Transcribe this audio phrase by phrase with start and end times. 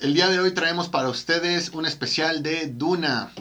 [0.00, 3.32] El día de hoy traemos para ustedes un especial de Duna,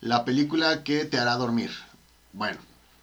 [0.00, 1.70] la película que te hará dormir.
[2.32, 2.58] Bueno,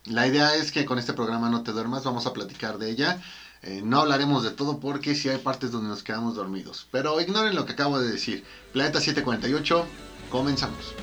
[0.06, 3.22] la idea es que con este programa no te duermas, vamos a platicar de ella.
[3.62, 6.88] Eh, no hablaremos de todo porque sí hay partes donde nos quedamos dormidos.
[6.90, 8.44] Pero ignoren lo que acabo de decir.
[8.74, 9.86] Planeta 748,
[10.32, 10.96] comenzamos.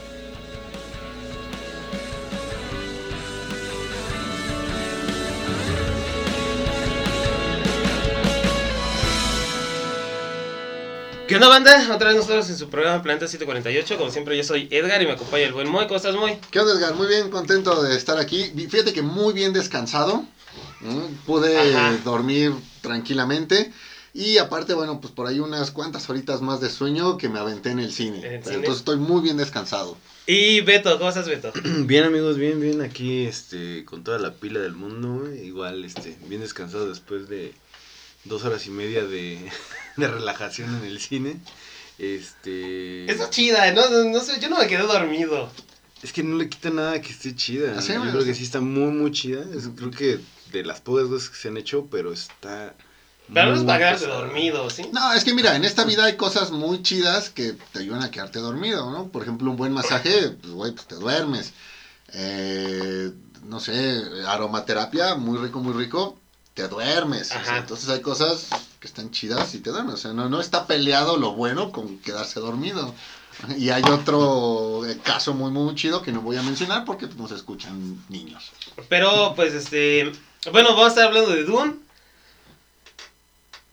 [11.35, 11.93] ¿Qué onda, banda?
[11.93, 13.99] Otra vez nosotros en su programa Planeta 748.
[13.99, 15.87] Como siempre, yo soy Edgar y me acompaña el buen Moy.
[15.89, 16.39] ¿Cómo estás, Moy?
[16.53, 16.95] ¿Qué onda, Edgar?
[16.95, 18.53] Muy bien, contento de estar aquí.
[18.71, 20.25] Fíjate que muy bien descansado.
[21.27, 21.99] Pude Ajá.
[22.05, 22.53] dormir
[22.83, 23.73] tranquilamente.
[24.13, 27.71] Y aparte, bueno, pues por ahí unas cuantas horitas más de sueño que me aventé
[27.71, 28.19] en el cine.
[28.19, 28.57] ¿En el Pero cine?
[28.59, 29.97] Entonces estoy muy bien descansado.
[30.29, 31.53] Y Beto, ¿cómo estás, Beto?
[31.81, 36.43] Bien amigos, bien, bien, aquí este, con toda la pila del mundo, igual este, bien
[36.43, 37.53] descansado después de
[38.25, 39.39] dos horas y media de,
[39.97, 41.37] de relajación en el cine.
[41.99, 43.11] Este...
[43.11, 45.51] Está chida, no, no, no sé, yo no me quedé dormido.
[46.03, 47.77] Es que no le quita nada que esté chida.
[47.79, 47.93] ¿Ah, sí?
[47.93, 49.43] Yo creo que sí está muy, muy chida.
[49.57, 50.21] Es, creo que
[50.53, 52.75] de las pocas cosas que se han hecho, pero está...
[53.33, 54.83] Pero no es para quedarse dormido, ¿sí?
[54.93, 58.11] No, es que mira, en esta vida hay cosas muy chidas que te ayudan a
[58.11, 59.09] quedarte dormido, ¿no?
[59.09, 61.55] Por ejemplo, un buen masaje, pues, güey, pues te duermes.
[62.13, 63.11] Eh,
[63.45, 66.19] no sé, aromaterapia, muy rico, muy rico,
[66.55, 67.31] te duermes.
[67.31, 67.59] O sea, Ajá.
[67.59, 68.49] entonces hay cosas
[68.81, 69.95] que están chidas y te duermes.
[69.95, 72.95] O sea, no, no está peleado lo bueno con quedarse dormido.
[73.59, 77.33] Y hay otro eh, caso muy, muy chido que no voy a mencionar porque nos
[77.33, 78.53] escuchan niños.
[78.89, 80.13] Pero, pues, este.
[80.53, 81.75] Bueno, vamos a estar hablando de Dune.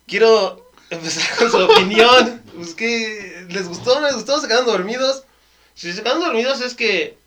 [0.07, 2.41] Quiero empezar con su opinión.
[2.51, 5.23] Pues que les gustó, no les gustó, se quedaron dormidos.
[5.73, 7.17] Si se quedaron dormidos es que.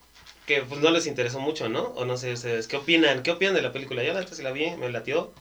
[0.46, 1.80] Que pues no les interesó mucho, ¿no?
[1.96, 3.22] O no sé ustedes, ¿qué opinan?
[3.22, 4.04] ¿Qué opinan de la película?
[4.04, 5.32] Yo la sí la vi, me latió.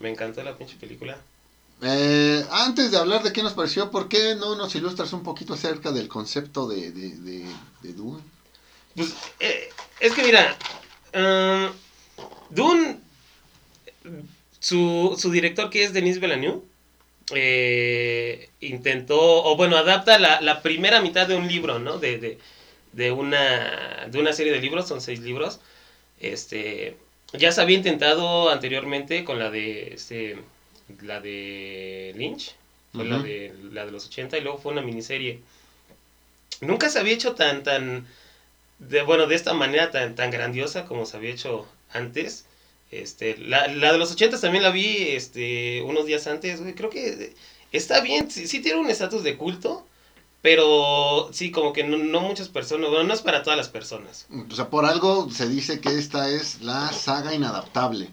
[0.00, 1.18] Me encantó la pinche película.
[1.82, 5.54] Eh, antes de hablar de qué nos pareció, ¿por qué no nos ilustras un poquito
[5.54, 7.46] acerca del concepto de, de, de,
[7.82, 8.22] de Dune?
[8.94, 9.68] Pues, eh,
[10.00, 10.56] es que mira,
[11.14, 11.70] um,
[12.48, 12.98] Dune,
[14.58, 16.62] su, su director que es Denis Villeneuve,
[17.34, 21.98] eh, intentó, o bueno, adapta la, la primera mitad de un libro, ¿no?
[21.98, 22.38] De, de,
[22.92, 25.60] de una, de una serie de libros, son seis libros.
[26.20, 26.96] Este,
[27.36, 30.38] ya se había intentado anteriormente con la de, este,
[31.02, 32.54] la de Lynch,
[32.92, 35.40] fue la, de, la de los 80 y luego fue una miniserie.
[36.60, 38.06] Nunca se había hecho tan, tan,
[38.78, 42.46] de, bueno, de esta manera tan, tan grandiosa como se había hecho antes.
[42.90, 46.74] Este, la, la de los 80 también la vi este, unos días antes, güey.
[46.74, 47.34] Creo que
[47.72, 49.85] está bien, sí, sí tiene un estatus de culto,
[50.46, 54.26] pero sí, como que no, no muchas personas, bueno, no es para todas las personas.
[54.48, 58.04] O sea, por algo se dice que esta es la saga inadaptable.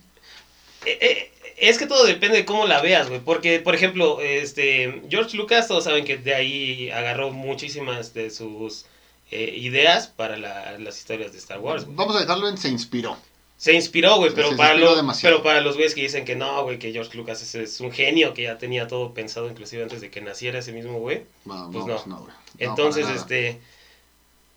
[0.83, 3.19] Eh, eh, es que todo depende de cómo la veas, güey.
[3.19, 8.85] Porque, por ejemplo, este, George Lucas, todos saben que de ahí agarró muchísimas de sus
[9.29, 11.95] eh, ideas para la- las historias de Star Wars, güey.
[11.95, 13.15] Vamos a dejarlo en se inspiró.
[13.63, 14.75] Se inspiró, güey, pero, para
[15.21, 17.93] pero para los güeyes que dicen que no, güey, que George Lucas es, es un
[17.93, 21.21] genio, que ya tenía todo pensado inclusive antes de que naciera ese mismo güey.
[21.45, 21.95] No, Pues no, no.
[21.95, 23.61] pues no, Entonces, este,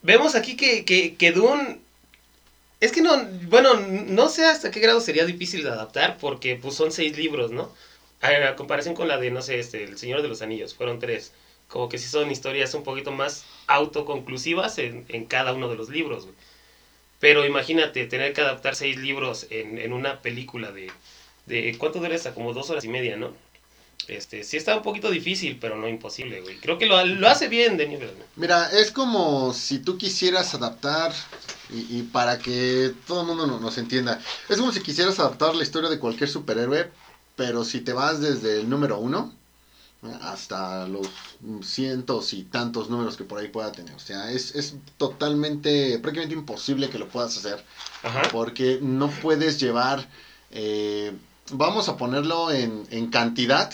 [0.02, 1.78] vemos aquí que, que, que Dune,
[2.80, 3.16] es que no,
[3.48, 7.52] bueno, no sé hasta qué grado sería difícil de adaptar, porque pues son seis libros,
[7.52, 7.70] ¿no?
[8.22, 10.98] A, a comparación con la de, no sé, este, El Señor de los Anillos, fueron
[10.98, 11.32] tres.
[11.68, 15.90] Como que sí son historias un poquito más autoconclusivas en, en cada uno de los
[15.90, 16.34] libros, güey.
[17.20, 20.92] Pero imagínate, tener que adaptar seis libros en, en una película de,
[21.46, 21.76] de...
[21.78, 22.34] ¿Cuánto dura esta?
[22.34, 23.32] Como dos horas y media, ¿no?
[24.08, 26.56] Este, sí está un poquito difícil, pero no imposible, güey.
[26.58, 28.26] Creo que lo, lo hace bien Denis Villeneuve.
[28.36, 31.12] Mira, es como si tú quisieras adaptar,
[31.72, 35.56] y, y para que todo el mundo no- nos entienda, es como si quisieras adaptar
[35.56, 36.88] la historia de cualquier superhéroe,
[37.34, 39.32] pero si te vas desde el número uno
[40.20, 41.08] hasta los
[41.62, 43.94] cientos y tantos números que por ahí pueda tener.
[43.94, 47.64] O sea, es, es totalmente, prácticamente imposible que lo puedas hacer.
[48.02, 48.22] Ajá.
[48.30, 50.08] porque no puedes llevar,
[50.52, 51.12] eh,
[51.50, 53.72] vamos a ponerlo en, en cantidad,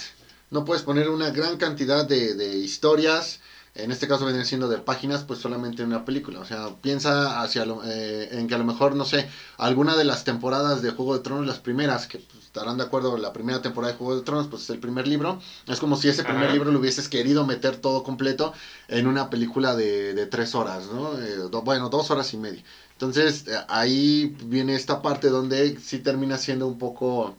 [0.50, 3.40] no puedes poner una gran cantidad de, de historias,
[3.74, 6.40] en este caso vienen siendo de páginas, pues solamente en una película.
[6.40, 9.26] O sea, piensa hacia lo- eh, en que a lo mejor, no sé,
[9.56, 13.16] alguna de las temporadas de Juego de Tronos, las primeras, que pues, estarán de acuerdo,
[13.16, 15.38] la primera temporada de Juego de Tronos, pues es el primer libro.
[15.66, 16.52] Es como si ese primer Ajá.
[16.52, 18.52] libro lo hubieses querido meter todo completo
[18.88, 21.18] en una película de, de tres horas, ¿no?
[21.18, 22.62] Eh, do- bueno, dos horas y media.
[22.92, 27.34] Entonces, eh, ahí viene esta parte donde sí termina siendo un poco,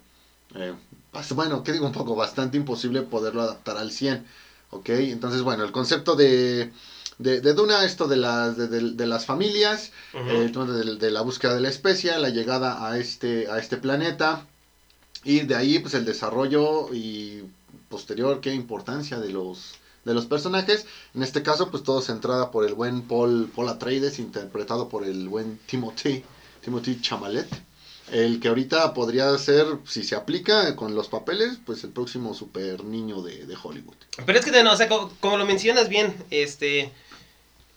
[0.56, 0.74] eh,
[1.14, 2.16] bas- bueno, ¿qué digo un poco?
[2.16, 4.24] Bastante imposible poderlo adaptar al 100,
[4.74, 4.90] ¿ok?
[4.90, 6.72] Entonces, bueno, el concepto de,
[7.18, 10.30] de, de Duna, esto de las, de, las familias, Ujú.
[10.30, 13.78] el tema de, de la búsqueda de la especie, la llegada a este, a este
[13.78, 14.46] planeta,
[15.24, 17.44] y de ahí, pues, el desarrollo y
[17.90, 19.76] posterior, qué importancia de los
[20.06, 20.86] de los personajes.
[21.16, 25.30] En este caso, pues todo centrada por el buen Paul, Paul Atreides, interpretado por el
[25.30, 26.24] buen Timothy,
[26.62, 27.48] Timothy Chamalet.
[28.12, 32.84] El que ahorita podría ser, si se aplica con los papeles, pues el próximo super
[32.84, 33.96] niño de, de Hollywood.
[34.26, 36.92] Pero es que, no, o sea, como, como lo mencionas bien, este...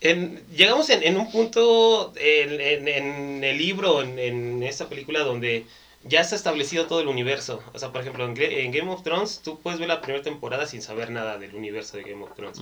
[0.03, 5.65] En, llegamos en, en, un punto en, en, en el libro, en, esta película, donde
[6.05, 7.63] ya está establecido todo el universo.
[7.73, 10.83] O sea, por ejemplo, en, Game of Thrones tú puedes ver la primera temporada sin
[10.83, 12.59] saber nada del universo de Game of Thrones.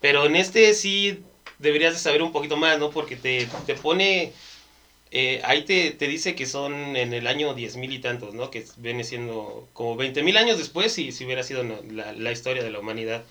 [0.00, 1.22] Pero en este sí
[1.58, 2.90] deberías de saber un poquito más, ¿no?
[2.90, 4.32] Porque te, te pone...
[5.18, 8.50] Eh, ahí te, te, dice que son en el año diez mil y tantos, ¿no?
[8.50, 12.70] Que viene siendo como 20 mil años después si, hubiera sido la, la historia de
[12.70, 13.24] la humanidad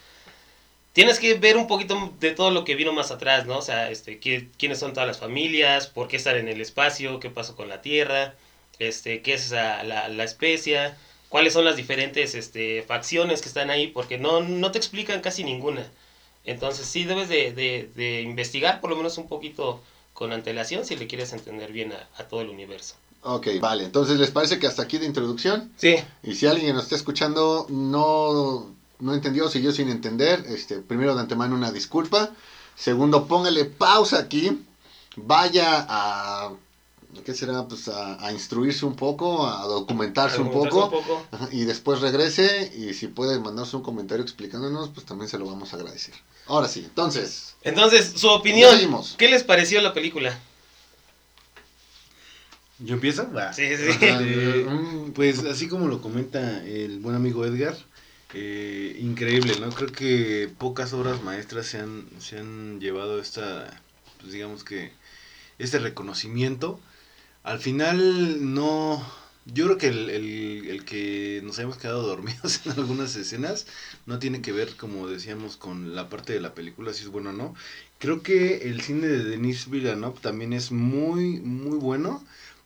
[0.93, 3.57] tienes que ver un poquito de todo lo que vino más atrás, ¿no?
[3.59, 7.29] O sea, este, quiénes son todas las familias, por qué están en el espacio, qué
[7.29, 8.33] pasó con la Tierra,
[8.79, 10.97] este, qué es la, la, especia,
[11.29, 15.43] cuáles son las diferentes este, facciones que están ahí, porque no, no te explican casi
[15.43, 15.85] ninguna.
[16.45, 19.81] Entonces sí debes de, de, de investigar por lo menos un poquito
[20.15, 22.95] con antelación si le quieres entender bien a, a todo el universo.
[23.21, 23.83] Ok, vale.
[23.83, 25.71] Entonces, ¿les parece que hasta aquí de introducción?
[25.77, 25.95] Sí.
[26.23, 31.21] Y si alguien nos está escuchando no no entendió, siguió sin entender, este, primero de
[31.21, 32.31] antemano una disculpa.
[32.75, 34.65] Segundo, póngale pausa aquí,
[35.15, 36.51] vaya a,
[37.23, 37.67] ¿qué será?
[37.67, 40.91] Pues a, instruirse un poco, a documentarse, un poco,
[41.51, 45.73] y después regrese y si puede mandarnos un comentario explicándonos, pues también se lo vamos
[45.73, 46.15] a agradecer.
[46.47, 47.55] Ahora sí, entonces.
[47.63, 48.77] Entonces, su opinión,
[49.17, 50.37] ¿qué les pareció la película?
[52.79, 53.29] ¿Yo empiezo?
[53.53, 53.83] Sí, sí.
[53.87, 54.65] Este,
[55.13, 57.75] pues así como lo comenta el buen amigo Edgar,
[58.33, 59.69] eh, increíble, ¿no?
[59.69, 63.81] Creo que pocas obras maestras se han, se han llevado esta,
[64.19, 64.91] pues digamos que,
[65.57, 66.79] este reconocimiento.
[67.45, 69.05] Al final no,
[69.45, 73.67] yo creo que el, el, que nos hayamos quedado dormidos en algunas escenas
[74.07, 77.29] no tiene que ver, como decíamos, con la parte de la película, si es bueno
[77.29, 77.53] o no.
[77.99, 82.23] Creo que el cine de Denis Villeneuve también es muy, muy bueno,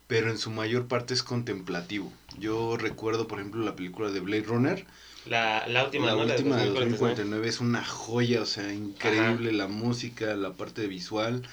[0.08, 2.14] pero en su mayor parte es contemplativo.
[2.40, 4.86] Yo recuerdo, por ejemplo, la película de Blade Runner,
[5.26, 10.34] la, la última, la última de 2049 es una joya, o sea, increíble la música,
[10.36, 11.44] la parte visual.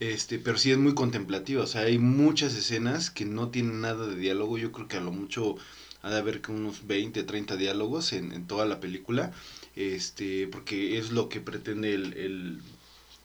[0.00, 4.06] Este, pero sí es muy contemplativa, o sea, hay muchas escenas que no tienen nada
[4.06, 5.56] de diálogo, yo creo que a lo mucho
[6.02, 9.32] ha de haber unos 20, 30 diálogos en, en toda la película,
[9.74, 12.60] este, porque es lo que pretende el, el,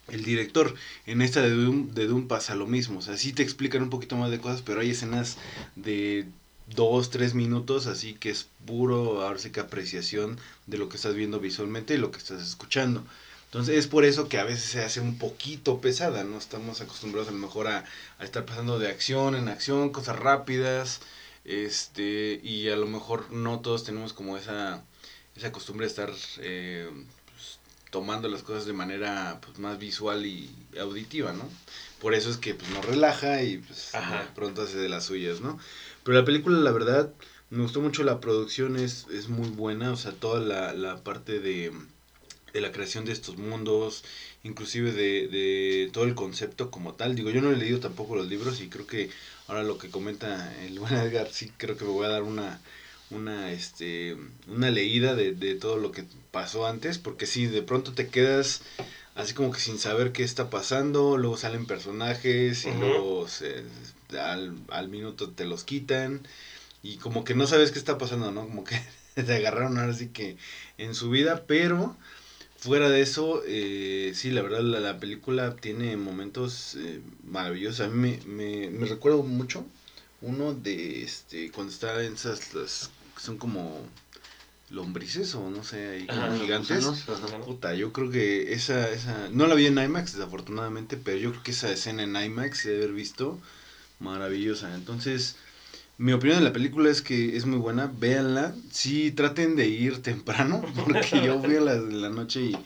[0.10, 0.76] el director.
[1.06, 3.90] En esta de Doom, de Doom pasa lo mismo, o sea, sí te explican un
[3.92, 5.38] poquito más de cosas, pero hay escenas
[5.76, 6.28] de
[6.76, 11.16] dos, tres minutos, así que es puro, ahora sí que apreciación de lo que estás
[11.16, 13.06] viendo visualmente y lo que estás escuchando.
[13.54, 16.40] Entonces es por eso que a veces se hace un poquito pesada, ¿no?
[16.40, 17.86] Estamos acostumbrados a lo mejor a,
[18.20, 21.02] estar pasando de acción en acción, cosas rápidas,
[21.46, 24.84] este, y a lo mejor no todos tenemos como esa,
[25.36, 26.90] esa costumbre de estar eh,
[27.32, 27.60] pues,
[27.92, 31.48] tomando las cosas de manera pues, más visual y auditiva, ¿no?
[32.02, 33.92] Por eso es que pues, nos relaja y pues,
[34.34, 35.60] pronto hace de las suyas, ¿no?
[36.04, 37.14] Pero la película, la verdad,
[37.52, 41.40] me gustó mucho la producción, es, es muy buena, o sea, toda la, la parte
[41.40, 41.72] de,
[42.54, 44.04] de la creación de estos mundos,
[44.44, 47.16] inclusive de, de, todo el concepto como tal.
[47.16, 49.10] Digo, yo no he leído tampoco los libros y creo que
[49.48, 52.62] ahora lo que comenta el buen Edgar, sí creo que me voy a dar una,
[53.10, 54.16] una, este,
[54.48, 58.62] una leída de, de todo lo que pasó antes, porque si de pronto te quedas
[59.16, 63.64] así como que sin saber qué está pasando, luego salen personajes y luego se,
[64.20, 66.22] al, al, minuto te los quitan
[66.82, 68.42] y como que no sabes qué está pasando, ¿no?
[68.42, 68.80] Como que
[69.16, 70.38] te agarraron ahora sí que
[70.78, 71.96] en su vida, pero
[72.64, 77.82] fuera de eso, eh, sí, la verdad la, película tiene momentos eh, maravillosos.
[77.82, 79.66] A mí me, me, recuerdo mucho
[80.22, 83.86] uno de este cuando está en esas las son como
[84.70, 86.86] lombrices o no sé, ahí como gigantes.
[87.46, 91.44] Puta, yo creo que esa, esa, no la vi en IMAX desafortunadamente, pero yo creo
[91.44, 93.40] que esa escena en IMAX se debe haber visto
[94.00, 94.74] maravillosa.
[94.74, 95.36] Entonces,
[95.98, 98.56] mi opinión de la película es que es muy buena, véanla.
[98.72, 102.58] Sí, traten de ir temprano, porque yo fui a la noche y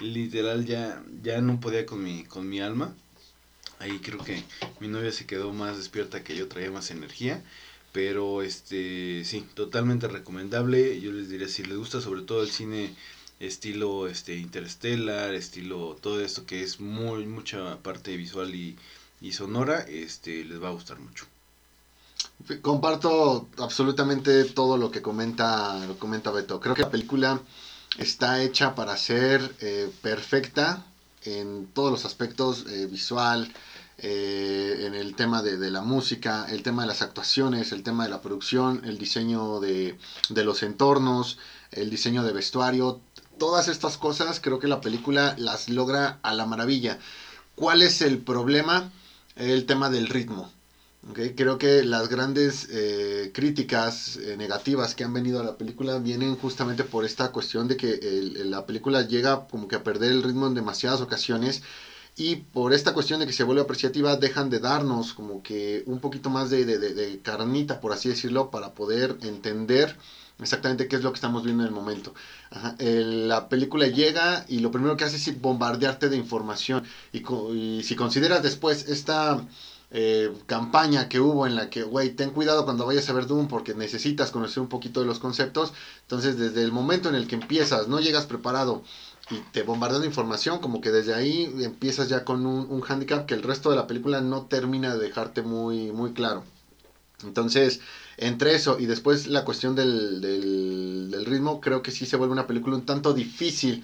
[0.00, 2.94] literal ya, ya no podía con mi, con mi alma.
[3.78, 4.42] Ahí creo que
[4.80, 7.42] mi novia se quedó más despierta que yo, traía más energía.
[7.92, 11.00] Pero este sí, totalmente recomendable.
[11.00, 12.94] Yo les diría si les gusta sobre todo el cine
[13.40, 18.76] estilo este interstellar, estilo todo esto que es muy mucha parte visual y,
[19.20, 21.26] y sonora, este les va a gustar mucho.
[22.62, 26.60] Comparto absolutamente todo lo que comenta, lo comenta Beto.
[26.60, 27.40] Creo que la película
[27.98, 30.84] está hecha para ser eh, perfecta
[31.24, 33.52] en todos los aspectos, eh, visual,
[33.98, 38.04] eh, en el tema de, de, la música, el tema de las actuaciones, el tema
[38.04, 41.38] de la producción, el diseño de, de los entornos,
[41.72, 43.00] el diseño de vestuario,
[43.38, 46.98] todas estas cosas creo que la película las logra a la maravilla.
[47.54, 48.92] ¿Cuál es el problema?
[49.34, 50.52] El tema del ritmo.
[51.14, 56.34] Creo que las grandes eh, críticas eh, negativas que han venido a la película vienen
[56.36, 58.00] justamente por esta cuestión de que
[58.44, 61.62] la película llega como que a perder el ritmo en demasiadas ocasiones
[62.16, 66.00] y por esta cuestión de que se vuelve apreciativa dejan de darnos como que un
[66.00, 69.96] poquito más de, de carnita, por así decirlo, para poder entender
[70.40, 72.14] exactamente qué es lo que estamos viendo en el momento.
[72.78, 76.84] la película llega y lo primero que hace es bombardearte de información.
[77.12, 79.42] Y, si consideras después esta
[79.98, 83.48] eh, campaña que hubo en la que, güey, ten cuidado cuando vayas a ver Doom
[83.48, 85.72] porque necesitas conocer un poquito de los conceptos,
[86.02, 88.82] entonces desde el momento en el que empiezas, no llegas preparado
[89.30, 93.24] y te bombardean de información, como que desde ahí empiezas ya con un, un handicap
[93.24, 96.44] que el resto de la película no termina de dejarte muy, muy claro.
[97.24, 97.80] Entonces,
[98.16, 102.46] entre eso y después la cuestión del, del, ritmo, creo que sí se vuelve una
[102.46, 103.82] película un tanto difícil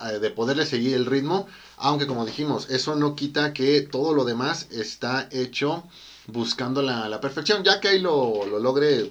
[0.00, 1.46] eh, de poderle seguir el ritmo,
[1.76, 5.84] aunque como dijimos, eso no quita que todo lo demás está hecho
[6.26, 9.10] buscando la, la perfección, ya que ahí lo, lo logre,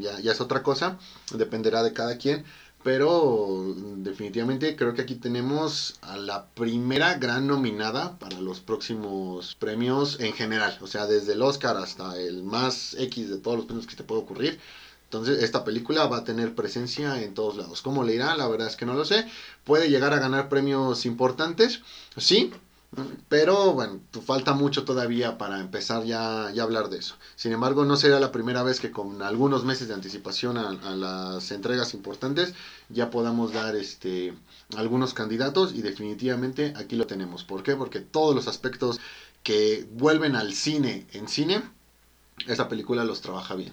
[0.00, 0.96] ya, ya es otra cosa,
[1.32, 2.42] dependerá de cada quien,
[2.82, 10.20] pero definitivamente creo que aquí tenemos a la primera gran nominada para los próximos premios
[10.20, 10.78] en general.
[10.80, 14.04] O sea, desde el Oscar hasta el más X de todos los premios que te
[14.04, 14.60] puede ocurrir.
[15.04, 17.80] Entonces, esta película va a tener presencia en todos lados.
[17.80, 18.36] ¿Cómo le irá?
[18.36, 19.26] La verdad es que no lo sé.
[19.64, 21.80] Puede llegar a ganar premios importantes.
[22.18, 22.52] Sí,
[23.28, 27.16] pero bueno, falta mucho todavía para empezar ya, a hablar de eso.
[27.36, 31.50] Sin embargo, no será la primera vez que con algunos meses de anticipación a, las
[31.50, 32.54] entregas importantes
[32.88, 34.32] ya podamos dar este,
[34.76, 37.44] algunos candidatos y definitivamente aquí lo tenemos.
[37.44, 37.76] ¿Por qué?
[37.76, 39.00] Porque todos los aspectos
[39.42, 41.62] que vuelven al cine en cine,
[42.46, 43.72] esa película los trabaja bien.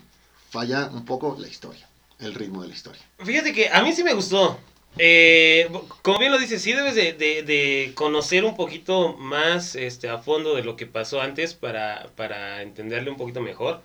[0.49, 1.87] Falla un poco la historia,
[2.19, 3.01] el ritmo de la historia.
[3.19, 4.59] Fíjate que a mí sí me gustó.
[4.97, 5.69] Eh,
[6.01, 10.63] como bien lo dices, sí debes de, conocer un poquito más este, a fondo de
[10.63, 13.81] lo que pasó antes para, para entenderle un poquito mejor.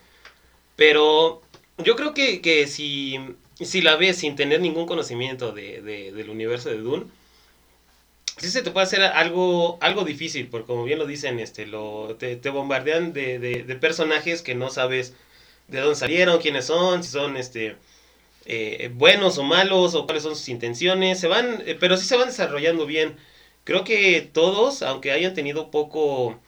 [0.76, 1.42] Pero
[1.78, 3.18] yo creo que, si,
[3.60, 7.06] si, la ves sin tener ningún conocimiento de, del universo de Dune,
[8.38, 12.16] sí se te puede hacer algo, algo difícil, porque como bien lo dicen, este, lo,
[12.18, 15.14] te, te bombardean de, personajes que no sabes
[15.68, 17.76] de dónde salieron, quiénes son, si son este
[18.46, 22.16] eh, buenos o malos o cuáles son sus intenciones, se van, eh, pero sí se
[22.16, 23.16] van desarrollando bien.
[23.64, 26.38] Creo que todos, aunque hayan tenido poco,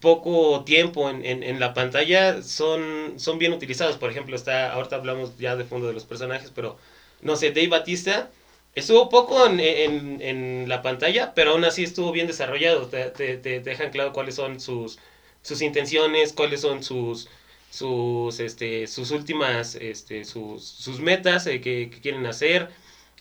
[0.00, 3.96] poco tiempo en, en, la pantalla, son, son bien utilizados.
[3.96, 6.76] Por ejemplo, está, ahorita hablamos ya de fondo de los personajes, pero
[7.22, 8.30] no sé, Dave Batista
[8.74, 12.86] estuvo poco en, en, la pantalla, pero aún así estuvo bien desarrollado.
[12.88, 14.98] Te, te, te dejan claro cuáles son sus,
[15.42, 17.28] sus intenciones, cuáles son sus
[17.74, 22.70] sus, este, sus últimas, este, sus, sus metas eh, que, quieren hacer.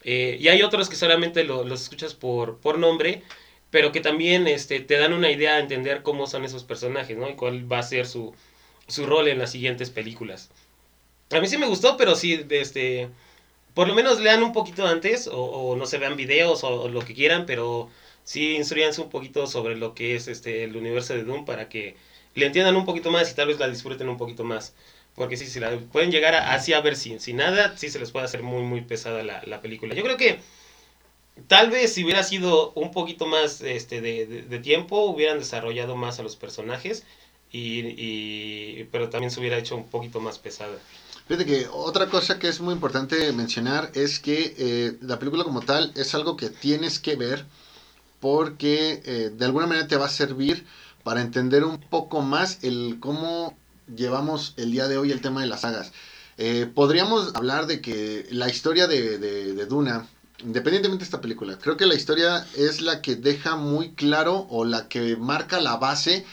[0.04, 3.24] Eh, y hay otros que solamente los escuchas por, por nombre,
[3.72, 7.30] pero que también este, te dan una idea de entender cómo son esos personajes, ¿no?
[7.30, 8.36] Y cuál va a ser su,
[8.88, 10.52] su rol en las siguientes películas.
[11.32, 13.10] A mí sí me gustó, pero sí, este,
[13.74, 17.16] por lo menos lean un poquito antes, o, no se vean videos o, lo que
[17.16, 17.90] quieran, pero
[18.24, 21.96] sí instruyanse un poquito sobre lo que es este, el universo de Doom para que
[22.36, 24.74] le entiendan un poquito más y tal vez la disfruten un poquito más.
[25.16, 28.12] Porque sí, si la pueden llegar así a ver sin, sin nada, sí se les
[28.12, 29.94] puede hacer muy, muy pesada la, película.
[29.94, 30.40] Yo creo que
[31.48, 36.24] tal vez si hubiera sido un poquito más este, de, tiempo, hubieran desarrollado más a
[36.24, 37.04] los personajes,
[37.52, 40.76] y, pero también se hubiera hecho un poquito más pesada.
[41.28, 45.62] Fíjate que otra cosa que es muy importante mencionar es que eh, la película como
[45.62, 47.46] tal es algo que tienes que ver
[48.20, 50.66] porque eh, de alguna manera te va a servir
[51.04, 53.58] para entender un poco más el cómo
[53.94, 55.92] llevamos el día de hoy el tema de las sagas.
[56.38, 60.08] Eh, podríamos hablar de que la historia de, de, Duna,
[60.40, 64.66] independientemente de esta película, creo que la historia es la que deja muy claro o
[64.66, 66.26] la que marca la base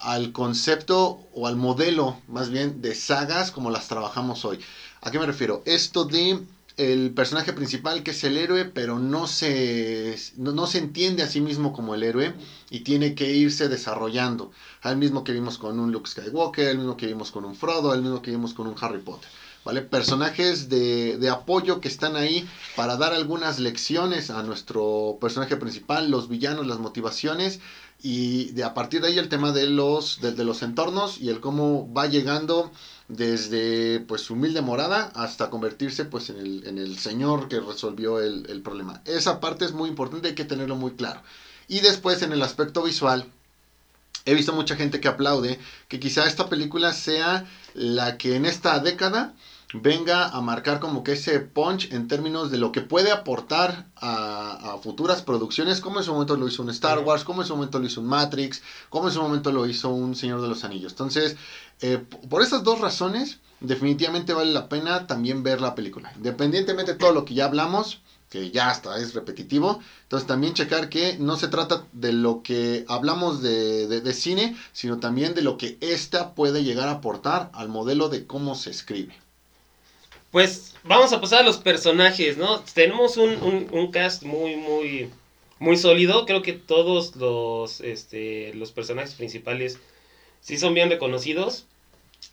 [0.00, 4.58] al concepto o al modelo más bien de sagas como las trabajamos hoy.
[5.02, 5.62] ¿A qué me refiero?
[5.66, 6.40] Esto de
[6.76, 11.40] el personaje principal que es el héroe, pero no se, no, se entiende a sí
[11.40, 12.34] mismo como el héroe
[12.70, 14.50] y tiene que irse desarrollando.
[14.82, 17.94] Al mismo que vimos con un Luke Skywalker, el mismo que vimos con un Frodo,
[17.94, 19.28] el mismo que vimos con un Harry Potter.
[19.64, 19.80] ¿Vale?
[19.80, 26.10] Personajes de, de apoyo que están ahí para dar algunas lecciones a nuestro personaje principal,
[26.10, 27.60] los villanos, las motivaciones
[28.02, 31.40] y de a partir de ahí el tema de los, de los entornos y el
[31.40, 32.70] cómo va llegando
[33.08, 38.20] desde pues su humilde morada hasta convertirse pues en el, en el señor que resolvió
[38.20, 39.02] el, el, problema.
[39.04, 41.22] Esa parte es muy importante, hay que tenerlo muy claro.
[41.68, 43.26] Y después en el aspecto visual,
[44.24, 45.58] he visto mucha gente que aplaude
[45.88, 49.34] que quizá esta película sea la que en esta década
[49.74, 54.74] venga a marcar como que ese punch en términos de lo que puede aportar a,
[54.74, 56.98] a futuras producciones, como en su momento lo hizo un Star.
[57.00, 59.88] Wars, como en su momento lo hizo un Matrix, como en su momento lo hizo
[59.90, 60.92] un Señor de los Anillos.
[60.92, 61.36] Entonces,
[61.80, 66.12] eh, por esas dos razones, definitivamente vale la pena también ver la película.
[66.16, 67.98] Independientemente de todo lo que ya hablamos,
[68.30, 72.84] que ya hasta es repetitivo, entonces también checar que no se trata de lo que
[72.88, 77.48] hablamos de, de- de cine, sino también de lo que ésta puede llegar a aportar
[77.52, 79.23] al modelo de cómo se escribe.
[80.34, 82.60] Pues vamos a pasar a los personajes, ¿no?
[82.74, 85.08] Tenemos un, un- un cast muy, muy,
[85.60, 86.26] muy sólido.
[86.26, 89.78] Creo que todos los, este, los personajes principales
[90.40, 91.66] sí son bien reconocidos.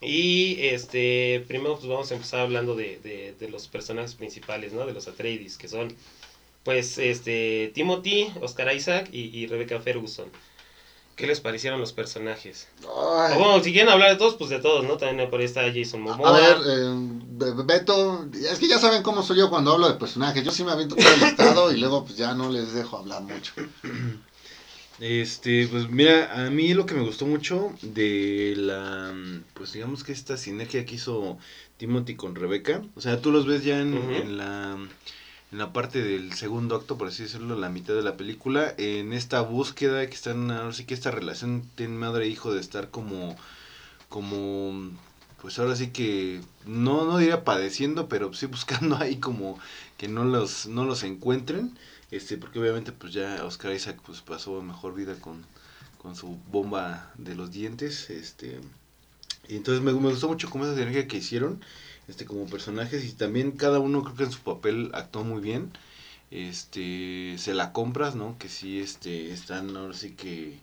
[0.00, 4.86] Y este, primero pues vamos a empezar hablando de, de- de los personajes principales, ¿no?
[4.86, 5.94] De los Atreides, que son,
[6.64, 10.30] pues, este, Timothy, Oscar Isaac y, y Rebecca Ferguson.
[11.16, 12.68] ¿Qué les parecieron los personajes?
[12.80, 13.34] Ay.
[13.36, 14.96] O bueno, si quieren hablar de todos, pues de todos, ¿no?
[14.96, 16.28] También por ahí está Jason Momoa.
[16.28, 16.94] A ver, eh,
[17.54, 20.42] Be- Beto, es que ya saben cómo soy yo cuando hablo de personajes.
[20.44, 23.22] Yo sí me aviento todo el estado y luego pues ya no les dejo hablar
[23.22, 23.52] mucho.
[25.00, 29.12] Este, pues mira, a mí lo que me gustó mucho de la,
[29.54, 31.38] pues digamos que esta sinergia que hizo
[31.76, 34.76] Timothy con Rebeca, o sea, tú los ves ya en la,
[35.52, 39.12] en la parte del segundo acto, por así decirlo, la mitad de la película, en
[39.12, 42.90] esta búsqueda que están, ahora sí que esta relación tiene madre e hijo de estar
[42.90, 43.36] como,
[44.08, 44.90] como,
[45.42, 49.58] pues ahora sí que, no, no diría padeciendo, pero sí buscando ahí como
[49.98, 51.76] que no los, no los encuentren.
[52.10, 55.46] Este, porque obviamente pues ya Oscar Isaac pues pasó mejor vida con,
[55.98, 58.60] con su bomba de los dientes, este,
[59.48, 61.62] y entonces me, me gustó mucho como esa sinergia que hicieron,
[62.08, 65.70] este, como personajes, y también cada uno creo que en su papel actuó muy bien,
[66.30, 68.36] este, se la compras, ¿no?
[68.38, 70.58] Que sí, este, están ahora sí que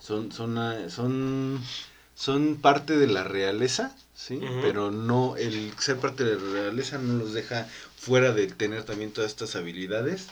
[0.00, 1.60] son, son, ah, son,
[2.14, 4.40] son parte de la realeza, ¿sí?
[4.62, 9.12] Pero no, el ser parte de la realeza no los deja fuera de tener también
[9.12, 10.28] todas estas habilidades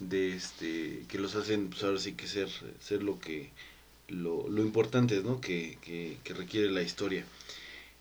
[0.00, 2.48] de este que los hacen pues ahora sí que ser
[2.80, 3.50] ser lo que
[4.08, 5.40] lo, lo importante ¿no?
[5.40, 7.24] que, que, que requiere la historia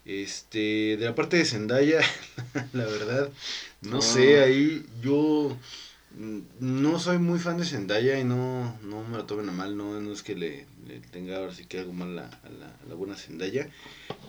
[0.05, 1.99] este de la parte de Zendaya
[2.73, 3.29] la verdad
[3.81, 4.01] no Ah.
[4.01, 5.57] sé ahí yo
[6.17, 9.75] mm, no soy muy fan de Zendaya y no, no me lo tomen a mal,
[9.77, 12.67] no, no es que le, le tenga ahora sí que algo mal a, a la,
[12.67, 13.69] a la buena Zendaya,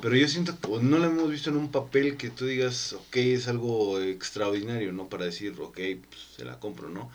[0.00, 3.16] pero yo siento que no la hemos visto en un papel que tú digas, ok,
[3.16, 5.08] es algo extraordinario, ¿no?
[5.08, 5.74] Para decir, ok,
[6.08, 7.10] pues se la compro, ¿no?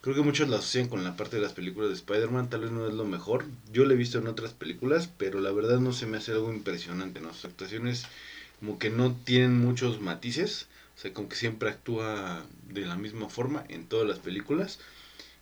[0.00, 2.70] Creo que muchos la asocian con la parte de las películas de Spider-Man, tal vez
[2.70, 3.44] no es lo mejor.
[3.70, 6.50] Yo la he visto en otras películas, pero la verdad no se me hace algo
[6.50, 7.34] impresionante, ¿no?
[7.34, 8.06] Sus actuaciones
[8.60, 13.28] como que no tienen muchos matices, o sea, como que siempre actúa de la misma
[13.28, 14.78] forma en todas las películas.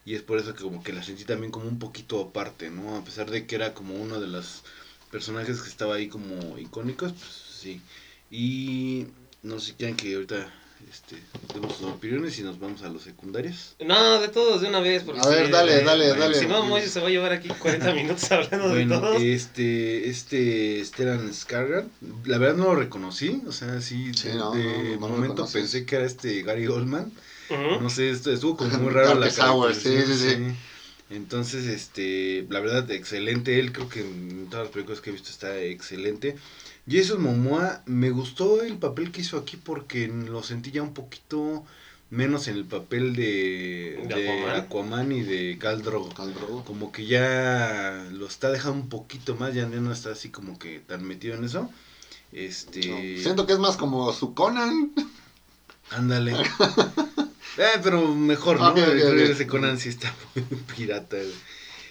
[0.04, 2.96] Y es por eso que como que la sentí también como un poquito aparte, ¿no?
[2.96, 4.64] A pesar de que era como uno de los
[5.12, 7.80] personajes que estaba ahí como icónicos, pues sí.
[8.28, 9.06] Y
[9.44, 10.52] no sé si quieren que ahorita
[10.90, 11.16] este,
[11.54, 13.76] demos sus opiniones y nos vamos a los secundarios.
[13.84, 15.02] No, de todos de una vez.
[15.02, 16.38] Porque A ver, dale, eh, dale, bueno, dale.
[16.38, 19.22] Si no, Moisés se va a llevar aquí 40 minutos hablando Bueno, de todos.
[19.22, 21.88] este, este Stellan Skarsgård,
[22.26, 24.62] la verdad no lo reconocí, o sea, sí, Sí, de, no, de
[24.96, 27.12] no, no momento pensé que era este Gary Oldman,
[27.50, 27.80] Ujú.
[27.80, 30.54] no sé, esto estuvo como muy raro la Hour, sí, sí, sí.
[31.10, 35.30] Entonces, este, la verdad, excelente, él creo que en todas las películas que he visto
[35.30, 36.36] está excelente.
[36.88, 41.64] Jason Momoa, me gustó el papel que hizo aquí porque lo sentí ya un poquito
[42.11, 44.57] menos en el papel de, ¿De de Aquaman?
[44.61, 49.66] Aquaman y de Khal Drogo como que ya lo está dejando un poquito más, ya
[49.66, 51.70] no está así como que tan metido en eso.
[52.33, 54.92] Este, No, siento que es más como su Conan.
[55.90, 56.33] ándale.
[57.59, 58.68] eh, pero mejor, ¿no?
[58.68, 59.31] Ok, ok, Creo que ok.
[59.31, 60.44] ese Conan sí está muy
[60.77, 61.16] pirata.
[61.16, 61.33] güey.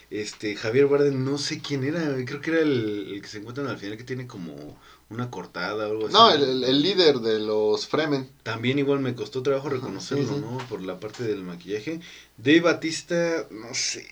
[0.09, 3.67] Este, Javier Bardem, no sé quién era, creo que era el, el que se encuentran
[3.67, 6.13] al final que tiene como una cortada o algo así.
[6.13, 8.29] No, el, el- el líder de los Fremen.
[8.43, 10.39] También igual me costó trabajo reconocerlo, sí, sí.
[10.41, 10.57] ¿no?
[10.69, 11.99] Por la parte del maquillaje.
[12.37, 14.07] Dave Batista, no sé,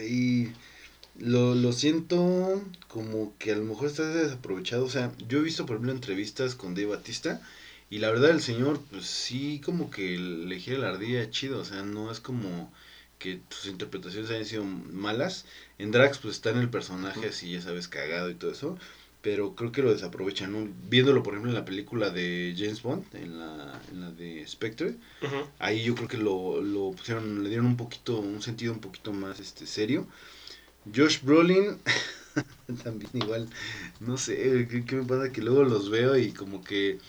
[0.00, 0.52] ahí
[1.18, 4.84] lo, lo siento como que a lo mejor está desaprovechado.
[4.84, 7.40] O sea, yo he visto, por ejemplo, entrevistas con Dave Batista
[7.90, 11.60] y la verdad el señor, pues sí, como que le gira la ardilla chido.
[11.60, 12.72] O sea, no es como
[13.18, 15.46] que sus interpretaciones hayan sido malas.
[15.78, 18.78] En Drax, pues está en el personaje así, ya sabes, cagado y todo eso.
[19.22, 20.68] Pero creo que lo desaprovechan, ¿no?
[20.88, 24.94] Viéndolo, por ejemplo, en la película de James Bond, en la, en la de Spectre,
[25.58, 29.12] ahí yo creo que lo, lo pusieron, le dieron un poquito, un sentido un poquito
[29.12, 30.06] más este serio.
[30.94, 31.78] Josh Brolin,
[32.84, 33.48] también igual,
[33.98, 35.32] no sé, ¿qué, qué me pasa?
[35.32, 37.00] Que luego los veo y como que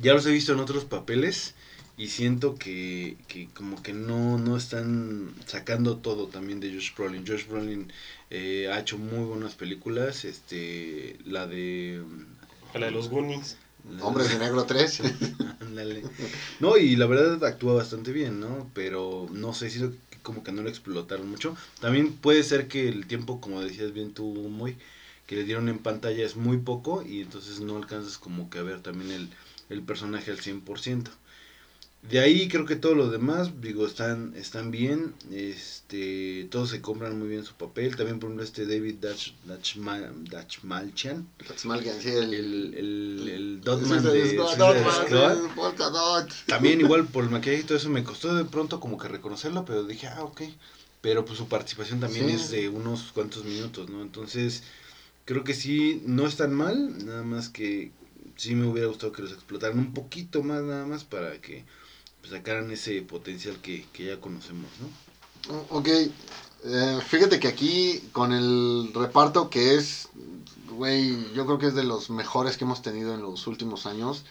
[0.00, 1.54] ya los he visto en otros papeles
[1.98, 7.26] y siento que, que como que no, no están sacando todo también de Josh Brolin.
[7.26, 7.92] Josh Brolin
[8.30, 12.02] eh, ha hecho muy buenas películas, este, la de...
[12.74, 13.56] La de los Goonies.
[14.00, 15.02] Hombres de Negro 3.
[15.60, 16.02] Ándale.
[16.60, 18.70] No, y la verdad actúa bastante bien, ¿no?
[18.74, 19.80] Pero no sé, si
[20.22, 21.56] como que no lo explotaron mucho.
[21.80, 24.76] También puede ser que el tiempo, como decías bien tú, muy
[25.26, 28.62] que le dieron en pantalla es muy poco y entonces no alcanzas como que a
[28.62, 29.28] ver también el,
[29.70, 31.08] el personaje al 100%.
[32.02, 37.18] De ahí creo que todo lo demás, digo, están, están bien, este, todos se compran
[37.18, 41.26] muy bien su papel, también por ejemplo este David Dutch, Dutch, Dutch Malchan,
[42.00, 47.76] sí, el, el, el, el Dotman de Squad, también igual por el maquillaje y todo
[47.78, 50.42] eso me costó de pronto como que reconocerlo, pero dije, ah, ok,
[51.00, 54.02] pero pues su participación también es de unos cuantos minutos, ¿no?
[54.02, 54.62] Entonces,
[55.24, 57.90] creo que sí, no es tan mal, nada más que
[58.36, 61.64] sí me hubiera gustado que los explotaran un poquito más, nada más para que
[62.30, 65.64] sacaran ese potencial que, ya conocemos, ¿no?
[65.70, 70.08] Ok, eh, fíjate que aquí con el reparto que es,
[70.70, 74.24] güey, yo creo que es de los mejores que hemos tenido en los últimos años.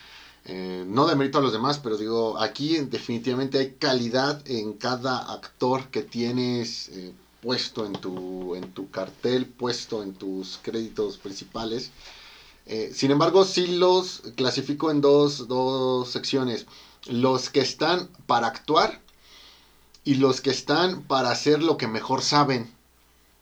[0.48, 5.34] Eh, no de mérito a los demás, pero digo, aquí definitivamente hay calidad en cada
[5.34, 11.92] actor que tienes eh, puesto en tu, en tu cartel, puesto en tus créditos principales.
[12.94, 16.66] sin embargo, sí los clasifico en dos, dos secciones
[17.08, 19.02] los que están para actuar
[20.04, 22.74] y los que están para hacer lo que mejor saben.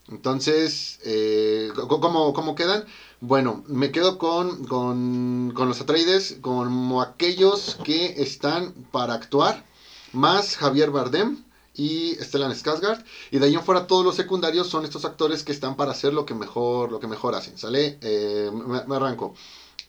[0.09, 2.85] Entonces, eh, ¿cómo, quedan?
[3.21, 9.63] Bueno, me quedo con, con, con los Atreides como aquellos que están para actuar,
[10.11, 11.43] más Javier Bardem
[11.75, 15.51] y Stellan Skarsgård y de ahí en fuera todos los secundarios son estos actores que
[15.51, 19.33] están para hacer lo que mejor lo que mejor hacen sale eh, me, arranco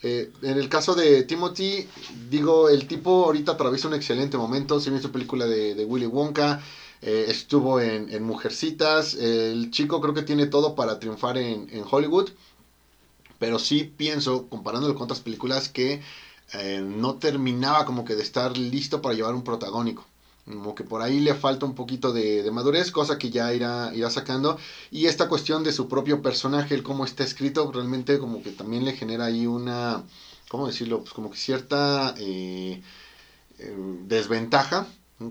[0.06, 1.88] eh, en el caso de Timothy,
[2.28, 4.78] digo, el tipo ahorita atraviesa un excelente momento.
[4.78, 6.60] Se vio su película de, Willy Wonka,
[7.00, 9.14] eh, estuvo en, Mujercitas.
[9.14, 12.30] el chico creo que tiene todo para triunfar en, Hollywood.
[13.38, 16.02] Pero sí pienso, comparándolo con otras películas, que
[16.52, 20.04] eh, no terminaba como que de estar listo para llevar un protagónico.
[20.44, 24.10] Como que por ahí le falta un poquito de, madurez, cosa que ya irá, irá
[24.10, 24.58] sacando.
[24.90, 28.84] Y esta cuestión de su propio personaje, el cómo está escrito, realmente como que también
[28.84, 30.04] le genera ahí una,
[30.48, 31.00] ¿cómo decirlo?
[31.00, 32.82] Pues como que cierta eh,
[33.58, 34.86] eh, desventaja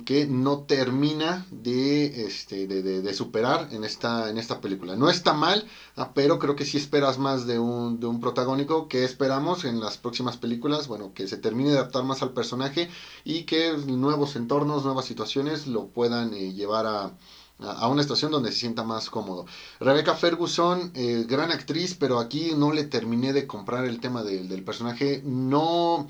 [0.05, 4.95] que no termina de, este, de, superar en esta, en esta película.
[4.95, 5.67] No está mal,
[5.97, 9.81] ah, pero creo que sí esperas más de un, de un protagónico que esperamos en
[9.81, 12.89] las próximas películas, bueno, que se termine de adaptar más al personaje
[13.25, 17.17] y que nuevos entornos, nuevas situaciones lo puedan eh, llevar a,
[17.59, 19.45] a una estación donde se sienta más cómodo.
[19.79, 24.63] Rebecca Ferguson, eh, gran actriz, pero aquí no le terminé de comprar el tema del
[24.63, 25.21] personaje.
[25.25, 26.07] No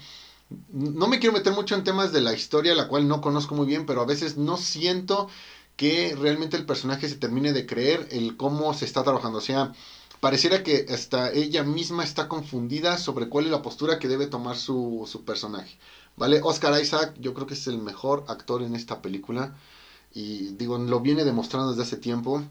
[0.69, 3.67] no me quiero meter mucho en temas de la historia, la cual no conozco muy
[3.67, 5.27] bien, pero a veces no siento
[5.75, 9.39] que realmente el personaje se termine de creer el cómo se está trabajando.
[9.39, 9.73] O sea,
[10.19, 14.57] pareciera que hasta ella misma está confundida sobre cuál es la postura que debe tomar
[14.57, 15.77] su, su personaje.
[16.15, 16.41] ¿Vale?
[16.43, 19.55] Oscar Isaac, yo creo que es el mejor actor en esta película.
[20.13, 22.43] Y digo, lo viene demostrando desde hace tiempo.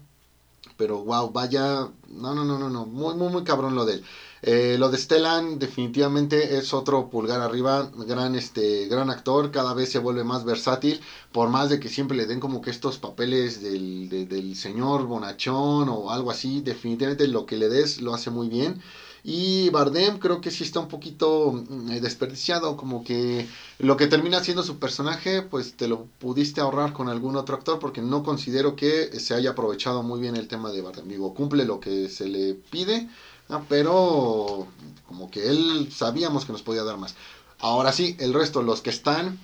[0.77, 1.87] Pero wow, vaya.
[2.07, 2.85] No, no, no, no, no.
[2.85, 4.01] Muy, muy, muy cabrón lo de él.
[4.41, 9.89] Eh, lo de Stellan definitivamente es otro pulgar arriba, gran, este, gran actor, cada vez
[9.89, 10.99] se vuelve más versátil,
[11.31, 15.87] por más de que siempre le den como que estos papeles del, del señor bonachón
[15.89, 18.77] o algo así, definitivamente lo que le des lo hace muy bien.
[19.23, 23.47] Y Bardem creo que sí está un poquito mm, eh, desperdiciado, como que
[23.79, 27.79] lo que termina siendo su personaje, pues te lo pudiste ahorrar con algún otro actor,
[27.79, 31.07] porque no considero que se haya aprovechado muy bien el tema de Bardem.
[31.07, 33.07] Digo, cumple lo que se le pide,
[33.49, 34.67] Ah, pero
[35.07, 37.15] como que él sabíamos que nos podía dar más.
[37.59, 39.39] Ahora sí, el resto, los que están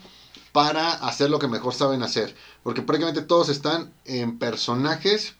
[0.51, 2.35] para hacer lo que mejor saben hacer.
[2.63, 5.35] Porque prácticamente todos están en personajes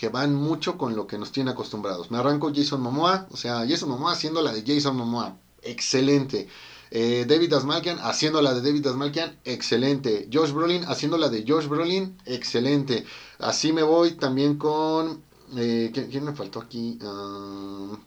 [0.00, 2.10] que van mucho con lo que nos tienen acostumbrados.
[2.10, 6.48] Me arranco Jason Momoa, o sea, Jason Momoa haciendo la de Jason Momoa, excelente.
[6.90, 10.26] Eh, David Asmalkian haciendo la de David Asmalkian, excelente.
[10.32, 13.04] Josh Brolin haciendo la de Josh Brolin, excelente.
[13.40, 15.22] Así me voy también con
[15.58, 16.98] eh, ¿quién, me faltó aquí?
[17.02, 17.98] Uh,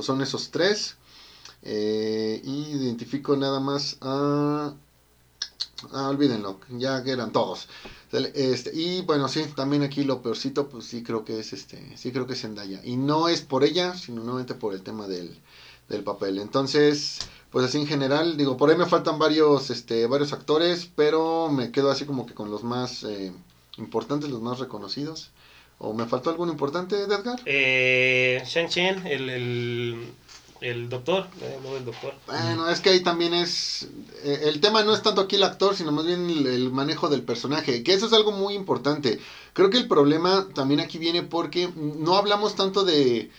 [0.00, 0.94] son esos tres.
[1.62, 4.74] Eh, identifico nada más a...
[5.92, 7.68] Ah, olvídenlo, ya que eran todos.
[8.10, 12.10] Este, y bueno, sí, también aquí lo peorcito, pues sí creo que es este, sí
[12.10, 12.80] creo que es Zendaya.
[12.84, 15.38] Y no es por ella, sino nuevamente por el tema del,
[15.88, 16.38] del papel.
[16.38, 17.18] Entonces,
[17.50, 21.70] pues así en general, digo, por ahí me faltan varios, este, varios actores, pero me
[21.70, 23.32] quedo así como que con los más eh,
[23.76, 25.30] importantes, los más reconocidos.
[25.80, 27.40] ¿O me faltó algo importante, Edgar?
[27.44, 30.12] Eh, Shang Chen, el,
[30.60, 31.26] el doctor,
[31.62, 32.14] no el doctor.
[32.26, 33.88] Bueno, es que ahí también es...
[34.24, 37.22] Eh, el tema no es tanto aquí el actor, sino más bien el, manejo del
[37.22, 39.20] personaje, que eso es algo muy importante.
[39.52, 43.30] Creo que el problema también aquí viene porque no hablamos tanto de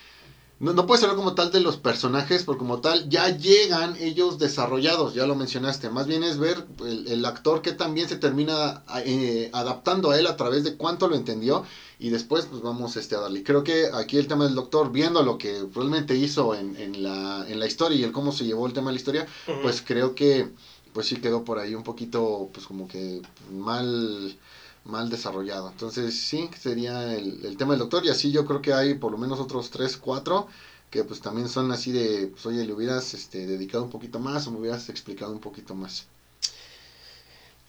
[0.60, 4.38] no, no puedes hablar como tal de los personajes, porque como tal ya llegan ellos
[4.38, 5.88] desarrollados, ya lo mencionaste.
[5.88, 10.26] Más bien es ver el, el actor que también se termina eh, adaptando a él
[10.26, 11.64] a través de cuánto lo entendió
[12.00, 13.42] y después pues vamos este, a darle.
[13.44, 17.44] Creo que aquí el tema del doctor, viendo lo que realmente hizo en, en, la,
[17.48, 19.26] en la historia y el cómo se llevó el tema de la historia,
[19.60, 20.48] pues creo que
[20.92, 24.36] pues sí quedó por ahí un poquito pues como que mal
[24.84, 25.68] mal desarrollado.
[25.68, 29.12] Entonces sí, sería el, el tema del doctor y así yo creo que hay por
[29.12, 30.46] lo menos otros 3, 4
[30.90, 34.46] que pues también son así de, pues oye, le hubieras este, dedicado un poquito más
[34.46, 36.06] o me hubieras explicado un poquito más.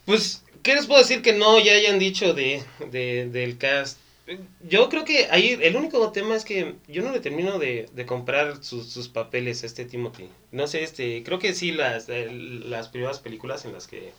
[0.06, 4.01] Pues, ¿qué les puedo decir que no ya hayan dicho de, de- del cast?
[4.68, 8.06] Yo creo que ahí el único tema es que yo no le termino de, de
[8.06, 10.30] comprar sus, sus papeles a este Timothy.
[10.52, 14.12] No sé, este, creo que sí las, las primeras películas en las que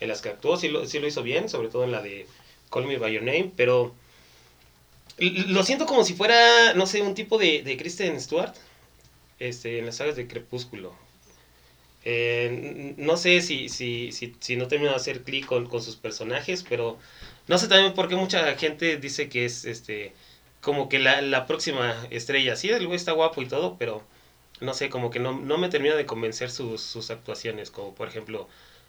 [0.00, 2.26] en las que actuó sí lo, sí lo hizo bien, sobre todo en la de
[2.70, 3.94] Call Me By Your Name, pero
[5.18, 8.54] lo siento como si fuera, no sé, un tipo de, de Kristen Stewart
[9.38, 10.94] este, en las sagas de Crepúsculo.
[12.04, 15.96] Eh, no sé si, si, si, si no terminó de hacer clic con, con sus
[15.96, 16.98] personajes, pero
[17.48, 20.12] no sé también por qué mucha gente dice que es este
[20.62, 22.56] como que la, la próxima estrella.
[22.56, 24.02] Sí, el güey está guapo y todo, pero
[24.60, 28.08] no sé, como que no, no me termina de convencer sus, sus actuaciones, como por
[28.08, 28.48] ejemplo,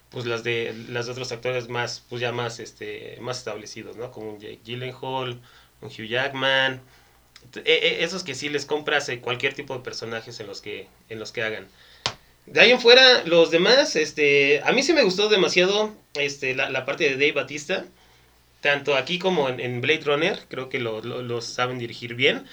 [0.09, 4.11] pues las de las otros actores más, pues ya más este más establecidos, ¿no?
[4.11, 5.39] Como un Jake Gyllenhaal,
[5.81, 6.81] un Hugh Jackman,
[7.55, 10.87] e- e- esos que sí les compras eh, cualquier tipo de personajes en los que
[11.09, 11.67] en los que hagan.
[12.45, 16.69] De ahí en fuera, los demás, este, a mí sí me gustó demasiado este, la,
[16.69, 17.85] la parte de Dave Batista,
[18.61, 22.45] tanto aquí como en, en Blade Runner, creo que lo, lo- los saben dirigir bien,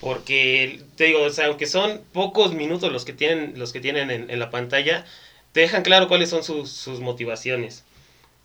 [0.00, 4.10] porque te digo, o sea, aunque son pocos minutos los que tienen, los que tienen
[4.10, 5.06] en, en la pantalla,
[5.52, 7.84] te dejan claro cuáles son sus, sus motivaciones.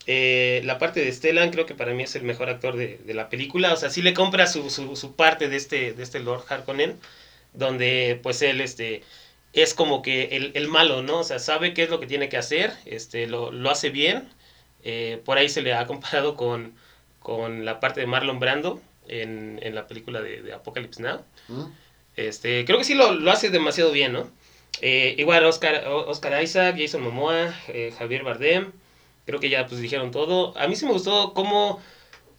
[0.07, 3.13] Eh, la parte de Stellan creo que para mí es el mejor actor de, de
[3.15, 6.19] la película, o sea, sí le compra su, su, su parte de este, de este
[6.19, 6.99] Lord Harkonnen,
[7.53, 9.01] donde pues él, este,
[9.55, 11.19] es como que el, el malo, ¿no?
[11.19, 14.29] O sea, sabe qué es lo que tiene que hacer, este, lo, lo hace bien.
[14.83, 16.73] Eh, por ahí se le ha comparado con,
[17.19, 21.21] con la parte de Marlon Brando en, en la película de, de Apocalypse Now.
[21.47, 21.63] ¿Mm?
[22.15, 24.29] Este, creo que sí lo, lo hace demasiado bien, ¿no?
[24.81, 28.71] Eh, igual Oscar, Oscar Isaac, Jason Momoa, eh, Javier Bardem,
[29.25, 30.55] creo que ya pues dijeron todo.
[30.57, 31.81] A mí sí me gustó cómo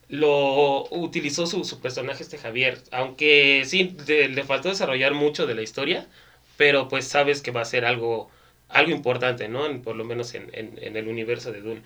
[0.08, 5.54] lo utilizó su, su personaje este Javier, aunque sí de- le faltó desarrollar mucho de
[5.54, 6.06] la historia,
[6.56, 8.30] pero pues sabes que va a ser algo,
[8.68, 9.66] algo importante, ¿no?
[9.66, 11.82] En- por lo menos en, en- el universo de Dune.